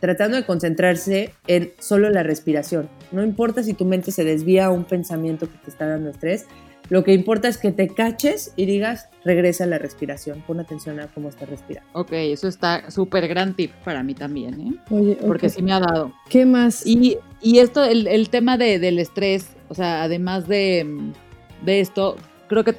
[0.00, 2.88] Tratando de concentrarse en solo la respiración.
[3.10, 6.46] No importa si tu mente se desvía a un pensamiento que te está dando estrés,
[6.90, 10.42] lo que importa es que te caches y digas, regresa a la respiración.
[10.46, 11.88] Pon atención a cómo estás respirando.
[11.94, 14.74] Ok, eso está súper gran tip para mí también, ¿eh?
[14.90, 16.12] Oye, Porque sí me ha dado.
[16.28, 16.86] ¿Qué más?
[16.86, 20.86] Y, y esto, el, el tema de, del estrés, o sea, además de,
[21.64, 22.16] de esto,
[22.48, 22.74] creo que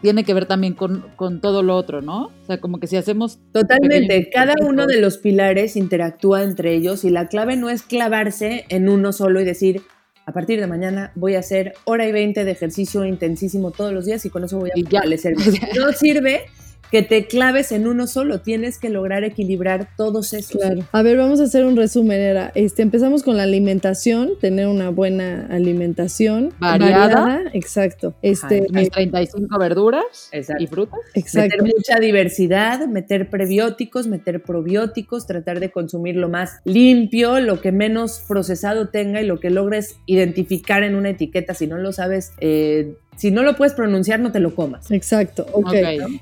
[0.00, 2.26] tiene que ver también con, con, todo lo otro, ¿no?
[2.26, 3.38] O sea, como que si hacemos...
[3.52, 8.64] Totalmente, cada uno de los pilares interactúa entre ellos y la clave no es clavarse
[8.68, 9.82] en uno solo y decir,
[10.30, 14.06] a partir de mañana voy a hacer hora y veinte de ejercicio intensísimo todos los
[14.06, 15.34] días y con eso voy a fortalecer.
[15.76, 16.46] No sirve
[16.90, 20.60] que te claves en uno solo, tienes que lograr equilibrar todos esos.
[20.60, 20.84] Claro.
[20.92, 22.20] A ver, vamos a hacer un resumen.
[22.20, 26.52] Era, este, empezamos con la alimentación, tener una buena alimentación.
[26.58, 27.42] Variada.
[27.52, 28.14] exacto.
[28.22, 31.00] Este, 35 verduras y frutas.
[31.14, 31.56] Exacto.
[31.56, 37.72] Meter mucha diversidad, meter prebióticos, meter probióticos, tratar de consumir lo más limpio, lo que
[37.72, 41.54] menos procesado tenga y lo que logres identificar en una etiqueta.
[41.54, 44.90] Si no lo sabes, eh, si no lo puedes pronunciar, no te lo comas.
[44.90, 45.74] Exacto, ok.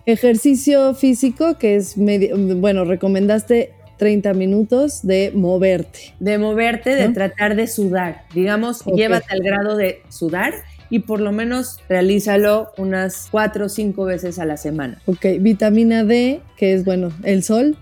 [0.04, 6.12] Ejercicio físico, que es medio, bueno, recomendaste 30 minutos de moverte.
[6.18, 8.24] De moverte, de tratar de sudar.
[8.34, 10.54] Digamos, llévate al grado de sudar
[10.90, 15.00] y por lo menos realízalo unas 4 o 5 veces a la semana.
[15.06, 17.76] Ok, vitamina D, que es bueno, el sol.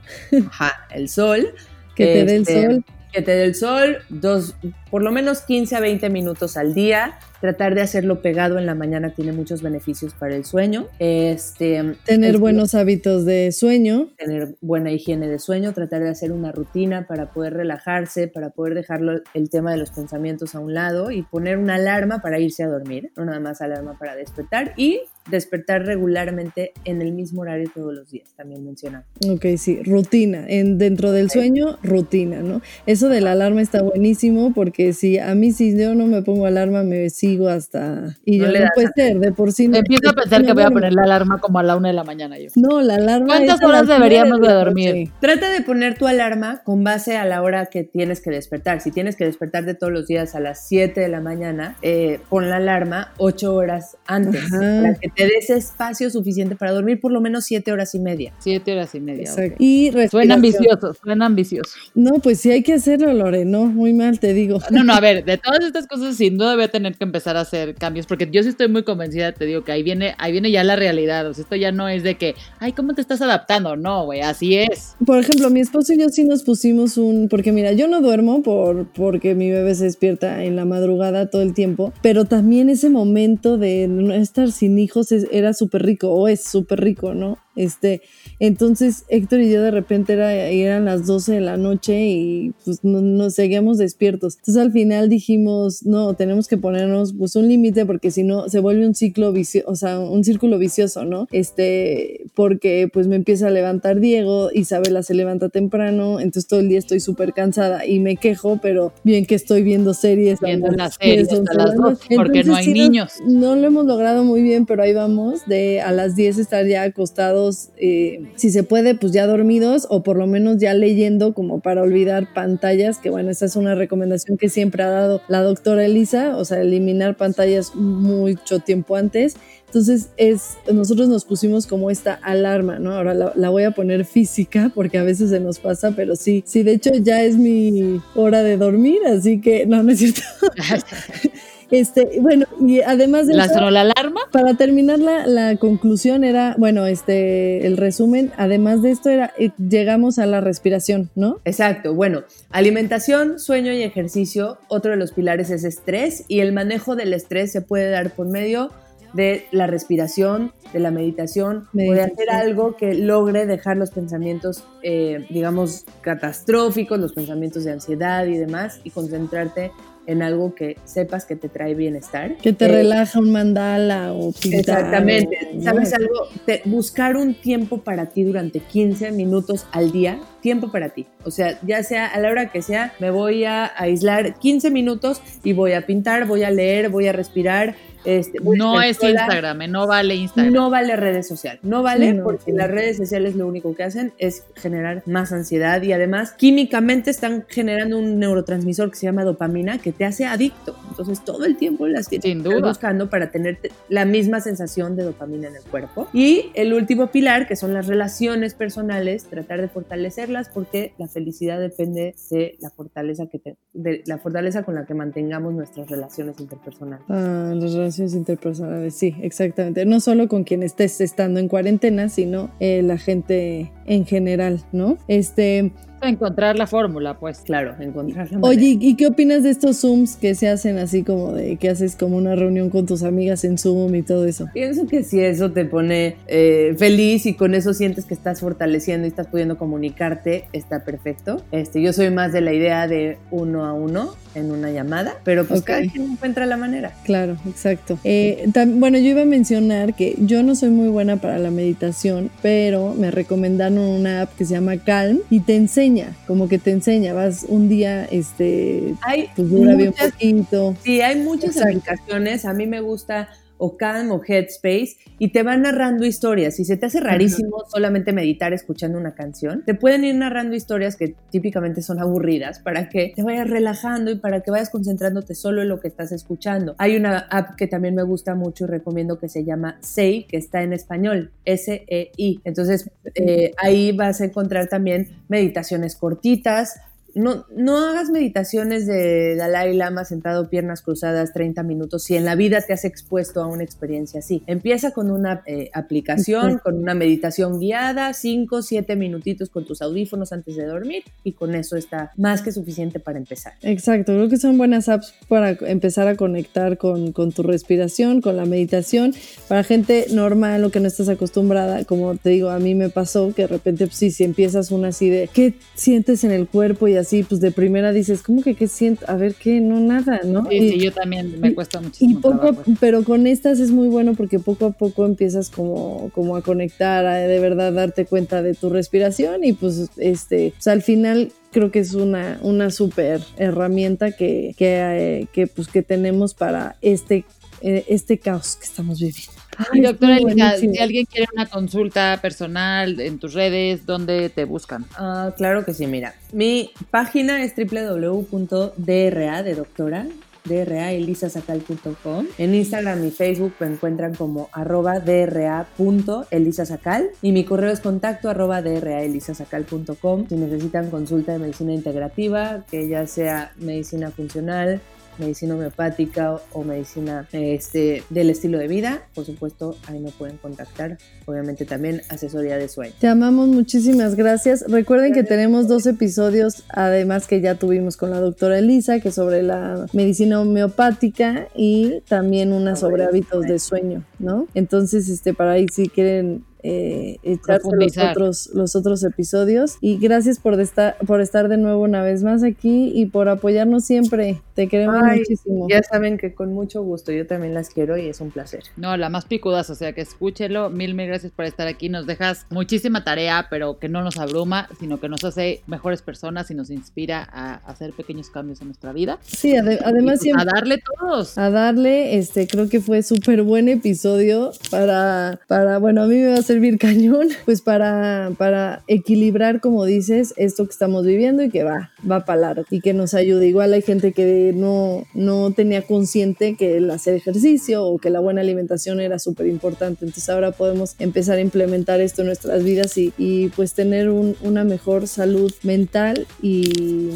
[0.49, 1.55] Ajá, el sol.
[1.95, 2.85] Que te dé el este, sol
[3.23, 4.55] te dé el sol, dos,
[4.91, 7.19] por lo menos 15 a 20 minutos al día.
[7.41, 10.87] Tratar de hacerlo pegado en la mañana tiene muchos beneficios para el sueño.
[10.99, 14.09] Este, tener es- buenos hábitos de sueño.
[14.17, 18.75] tener buena higiene de sueño, tratar de hacer una rutina para poder relajarse, para poder
[18.75, 22.63] dejarlo el tema de los pensamientos a un lado y poner una alarma para irse
[22.63, 25.01] a dormir, no nada más alarma para despertar y
[25.31, 29.05] despertar regularmente en el mismo horario todos los días, también menciona.
[29.29, 30.45] Ok, sí, rutina.
[30.49, 32.63] En, dentro del sueño, rutina, ¿no?
[32.87, 36.47] Eso de la alarma está buenísimo porque si a mí si yo no me pongo
[36.47, 38.17] alarma me sigo hasta...
[38.25, 39.77] Y No yo le no puede ser, de por sí no.
[39.79, 41.89] Empiezo a pensar sí que no voy a poner la alarma como a la una
[41.89, 42.49] de la mañana yo.
[42.57, 44.89] No, la alarma ¿Cuántas horas las deberíamos de dormir?
[44.97, 45.13] noche.
[45.21, 48.81] Trata de poner tu alarma con base a la hora que tienes que despertar.
[48.81, 52.21] Si tienes que despertar de todos los días a las 7 de la mañana, eh,
[52.29, 54.59] pon la alarma 8 horas antes Ajá.
[54.83, 58.33] para que te des espacio suficiente para dormir por lo menos 7 horas y media.
[58.39, 59.23] Siete horas y media.
[59.23, 59.55] Exacto.
[59.55, 59.61] ok.
[59.61, 61.71] Y Suena ambicioso, suena ambicioso.
[61.95, 64.61] No, pues sí hay que hacerlo, Lore, no, muy mal te digo.
[64.71, 67.37] No, no, a ver, de todas estas cosas sin duda voy a tener que empezar
[67.37, 70.33] a hacer cambios, porque yo sí estoy muy convencida, te digo que ahí viene, ahí
[70.33, 73.01] viene ya la realidad, o sea, esto ya no es de que, ay, ¿cómo te
[73.01, 73.77] estás adaptando?
[73.77, 74.97] No, güey, así es.
[75.05, 78.43] Por ejemplo, mi esposo y yo sí nos pusimos un, porque mira, yo no duermo
[78.43, 82.91] por porque mi bebé se despierta en la madrugada todo el tiempo, pero también ese
[82.91, 87.39] momento de no estar sin hijos era súper rico o es súper rico, ¿no?
[87.55, 88.03] Este,
[88.39, 92.85] entonces Héctor y yo de repente era, eran las 12 de la noche y pues
[92.85, 94.37] no- nos seguíamos despiertos.
[94.37, 98.61] Entonces al final dijimos, no, tenemos que ponernos pues un límite porque si no se
[98.61, 101.27] vuelve un ciclo vicioso, o sea, un círculo vicioso, ¿no?
[101.33, 106.69] Este, porque pues me empieza a levantar Diego, Isabela se levanta temprano, entonces todo el
[106.69, 110.41] día estoy súper cansada y me quejo, pero bien que estoy viendo series.
[110.41, 111.77] Viendo las series 10, hasta 11 de las.
[111.77, 113.13] 12, porque no hay sí nos- niños.
[113.27, 116.83] no lo hemos logrado muy bien, pero ahí vamos, de a las 10 estar ya
[116.83, 121.61] acostados, eh, si se puede, pues ya dormidos o por lo menos ya leyendo como
[121.61, 125.85] para olvidar pantallas, que bueno, esa es una recomendación que siempre ha dado la doctora
[125.85, 129.37] Elisa, o sea, eliminar pantallas mucho tiempo antes.
[129.67, 132.93] Entonces, es, nosotros nos pusimos como esta alarma, ¿no?
[132.93, 136.63] Ahora la, voy a poner física porque a veces se nos pasa, pero sí, sí,
[136.63, 140.23] de hecho ya es mi hora de dormir, así que no, no es cierto.
[141.71, 144.21] Este, bueno, y además de La eso, alarma.
[144.31, 149.51] para terminar la, la conclusión era, bueno, este, el resumen, además de esto era, eh,
[149.59, 151.41] llegamos a la respiración, ¿no?
[151.45, 156.95] Exacto, bueno, alimentación, sueño y ejercicio, otro de los pilares es estrés y el manejo
[156.95, 158.71] del estrés se puede dar por medio
[159.13, 164.65] de la respiración, de la meditación, o de hacer algo que logre dejar los pensamientos,
[164.83, 169.73] eh, digamos, catastróficos, los pensamientos de ansiedad y demás, y concentrarte
[170.07, 172.37] en algo que sepas que te trae bienestar.
[172.37, 174.61] Que te Eh, relaja un mandala o pintar.
[174.61, 175.39] Exactamente.
[175.53, 175.63] o- ¿no?
[175.63, 176.15] ¿Sabes algo?
[176.45, 181.07] Te- buscar un tiempo para ti durante 15 minutos al día, tiempo para ti.
[181.25, 185.21] O sea, ya sea a la hora que sea, me voy a aislar 15 minutos
[185.43, 187.75] y voy a pintar, voy a leer, voy a respirar.
[188.05, 189.23] Este, No es sola.
[189.23, 190.53] Instagram, eh, no vale Instagram.
[190.55, 192.53] No vale redes sociales, no vale no, porque sí.
[192.53, 197.45] las redes sociales lo único que hacen es generar más ansiedad y además químicamente están
[197.49, 200.77] generando un neurotransmisor que se llama dopamina que te hace adicto.
[200.89, 202.69] Entonces todo el tiempo las tienes Sin que estar duda.
[202.69, 206.07] buscando para tener te- la misma sensación de dopamina en el cuerpo.
[206.13, 211.59] Y el último pilar que son las relaciones personales, tratar de fortalecerlas porque la felicidad
[211.61, 216.39] depende de la fortaleza que te- de la fortaleza con la que mantengamos nuestras relaciones
[216.41, 217.05] interpersonales.
[217.09, 219.85] Ah, las relaciones interpersonales, sí, exactamente.
[219.85, 224.99] No solo con quien estés estando en cuarentena, sino eh, la gente en general, ¿no?
[225.09, 225.73] Este,
[226.03, 227.39] Encontrar la fórmula, pues.
[227.39, 228.49] Claro, encontrar la manera.
[228.49, 231.97] oye, ¿y qué opinas de estos Zooms que se hacen así como de que haces
[231.97, 234.49] como una reunión con tus amigas en Zoom y todo eso?
[234.53, 239.07] Pienso que si eso te pone eh, feliz y con eso sientes que estás fortaleciendo
[239.07, 241.43] y estás pudiendo comunicarte, está perfecto.
[241.51, 245.47] Este, yo soy más de la idea de uno a uno en una llamada, pero
[245.47, 246.93] pues cada quien encuentra la manera.
[247.05, 247.99] Claro, exacto.
[248.05, 252.31] Eh, bueno, yo iba a mencionar que yo no soy muy buena para la meditación,
[252.43, 256.71] pero me recomendaron una app que se llama Calm y te enseña, como que te
[256.71, 260.75] enseña, vas un día, este, Hay pues dura bien muchas poquito.
[260.83, 261.69] Sí, hay muchas Exacto.
[261.69, 262.45] aplicaciones.
[262.45, 263.29] A mí me gusta
[263.59, 266.57] o Calm o Headspace y te van narrando historias.
[266.57, 270.97] Si se te hace rarísimo solamente meditar escuchando una canción, te pueden ir narrando historias
[270.97, 275.63] que típicamente son aburridas para que te vayas relajando y para que vayas concentrándote solo
[275.63, 276.75] en lo que estás escuchando.
[276.79, 280.37] Hay una app que también me gusta mucho y recomiendo que se llama Sei, que
[280.37, 282.41] está en español, S-E-I.
[282.45, 286.81] Entonces eh, ahí vas a encontrar también meditaciones cortitas,
[287.17, 292.35] no, no hagas meditaciones de Dalai Lama sentado piernas cruzadas 30 minutos si en la
[292.35, 294.43] vida te has expuesto a una experiencia así.
[294.47, 300.31] Empieza con una eh, aplicación, con una meditación guiada, 5, 7 minutitos con tus audífonos
[300.35, 303.55] antes de dormir y con eso está más que suficiente para empezar.
[303.63, 308.37] Exacto, creo que son buenas apps para empezar a conectar con, con tu respiración, con
[308.37, 309.15] la meditación.
[309.49, 313.33] Para gente normal o que no estás acostumbrada, como te digo, a mí me pasó
[313.35, 316.89] que de repente, pues, sí, si empiezas una así de qué sientes en el cuerpo
[316.89, 319.05] y así, pues de primera dices, ¿cómo que qué siento?
[319.09, 319.61] A ver, ¿qué?
[319.61, 320.49] No, nada, ¿no?
[320.49, 322.19] Sí, sí, yo también me cuesta muchísimo.
[322.19, 322.65] Y poco, trabajo.
[322.81, 327.07] pero con estas es muy bueno porque poco a poco empiezas como, como a conectar,
[327.07, 331.33] a de verdad darte cuenta de tu respiración y pues este, o sea, al final
[331.53, 336.77] creo que es una, una súper herramienta que, que, eh, que, pues, que tenemos para
[336.83, 337.25] este,
[337.63, 339.36] eh, este caos que estamos viviendo.
[339.73, 344.85] Y doctora Elisa, si alguien quiere una consulta personal en tus redes, ¿dónde te buscan?
[344.97, 346.15] Ah, claro que sí, mira.
[346.33, 350.07] Mi página es www.dra de doctora
[350.47, 352.27] draelisasacal.com.
[352.39, 358.63] En Instagram y Facebook me encuentran como arroba dra.elisasacal y mi correo es contacto arroba
[358.63, 360.29] draelisasacal.com.
[360.29, 364.81] Si necesitan consulta de medicina integrativa, que ya sea medicina funcional,
[365.19, 370.99] medicina homeopática o, medicina este, del estilo de vida, por supuesto, ahí me pueden contactar.
[371.27, 372.93] Obviamente también asesoría de sueño.
[373.01, 374.65] Te amamos, muchísimas gracias.
[374.69, 379.15] Recuerden que tenemos dos episodios, además que ya tuvimos con la doctora Elisa, que es
[379.15, 384.47] sobre la medicina homeopática y también una sobre hábitos de sueño, ¿no?
[384.55, 389.77] Entonces, este, para ahí si quieren eh, echarse los otros, los otros episodios.
[389.81, 393.85] Y gracias por estar, por estar de nuevo una vez más aquí y por apoyarnos
[393.85, 394.41] siempre.
[394.55, 395.69] Te queremos Ay, muchísimo.
[395.69, 398.65] Ya saben que con mucho gusto, yo también las quiero y es un placer.
[398.77, 400.71] No, la más picudas, o sea que escúchelo.
[400.71, 401.89] Mil, mil gracias por estar aquí.
[401.89, 406.51] Nos dejas muchísima tarea, pero que no nos abruma, sino que nos hace mejores personas
[406.51, 409.19] y nos inspira a hacer pequeños cambios en nuestra vida.
[409.23, 410.43] Sí, ade- Y, además pues, siempre...
[410.49, 411.39] a darle todos.
[411.39, 416.29] a darle, este, creo que fue súper buen episodio para, para, bueno, a mí me
[416.33, 421.51] va a servir cañón, pues para, para equilibrar, como dices, esto que estamos viviendo y
[421.51, 423.47] que va, va para largo y que nos ayude.
[423.47, 428.21] Igual hay gente que no, no tenía consciente que el hacer ejercicio o que la
[428.21, 432.97] buena alimentación era súper importante, entonces ahora podemos empezar a implementar esto en nuestras vidas
[432.99, 437.11] y, y pues tener un- una mejor salud mental y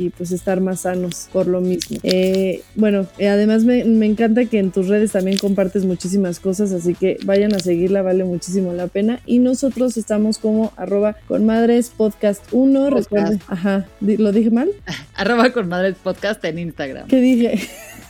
[0.00, 1.98] y pues estar más sanos por lo mismo.
[2.02, 6.72] Eh, bueno, eh, además me, me encanta que en tus redes también compartes muchísimas cosas,
[6.72, 9.20] así que vayan a seguirla, vale muchísimo la pena.
[9.26, 12.80] Y nosotros estamos como arroba con madres podcast 1.
[12.80, 13.10] Podcast.
[13.10, 14.70] Recuerden, ajá, ¿lo dije mal?
[15.14, 17.06] Arroba con Madres Podcast en Instagram.
[17.08, 17.60] ¿Qué dije?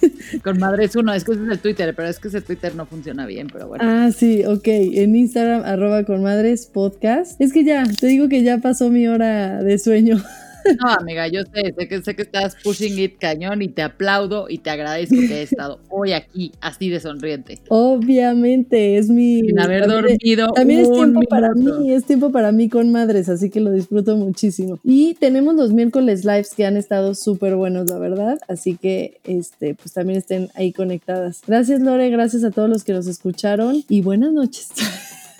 [0.45, 2.87] Con Madres uno, es que ese es el Twitter, pero es que ese Twitter no
[2.87, 3.85] funciona bien, pero bueno.
[3.87, 4.67] Ah, sí, ok.
[4.67, 7.41] En Instagram, arroba con madres podcast.
[7.41, 10.23] Es que ya, te digo que ya pasó mi hora de sueño.
[10.81, 14.49] No, amiga, yo sé, sé que, sé que estás pushing it cañón y te aplaudo
[14.49, 17.59] y te agradezco que he estado hoy aquí así de sonriente.
[17.69, 19.41] Obviamente, es mi...
[19.41, 20.53] Sin haber también- dormido.
[20.53, 24.17] También es tiempo para mí, es tiempo para mí con madres, así que lo disfruto
[24.17, 24.79] muchísimo.
[24.85, 29.75] Y tenemos los miércoles lives que han estado súper buenos, la verdad, así que este,
[29.75, 31.41] pues también estén ahí conectadas.
[31.47, 34.69] Gracias Lore, gracias a todos los que nos escucharon y buenas noches.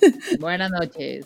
[0.39, 1.25] Buenas noches.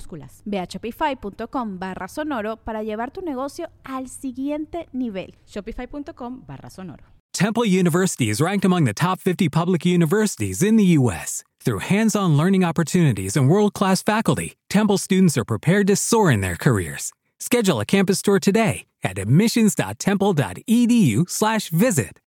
[0.00, 0.42] Minúsculas.
[0.44, 5.36] Ve a shopify.com barra sonoro para llevar tu negocio al siguiente nivel.
[5.46, 7.04] Shopify.com barra sonoro.
[7.32, 11.44] Temple University is ranked among the top 50 public universities in the U.S.
[11.60, 16.32] Through hands on learning opportunities and world class faculty, Temple students are prepared to soar
[16.32, 17.12] in their careers.
[17.38, 22.19] Schedule a campus tour today at admissions.temple.edu/slash visit.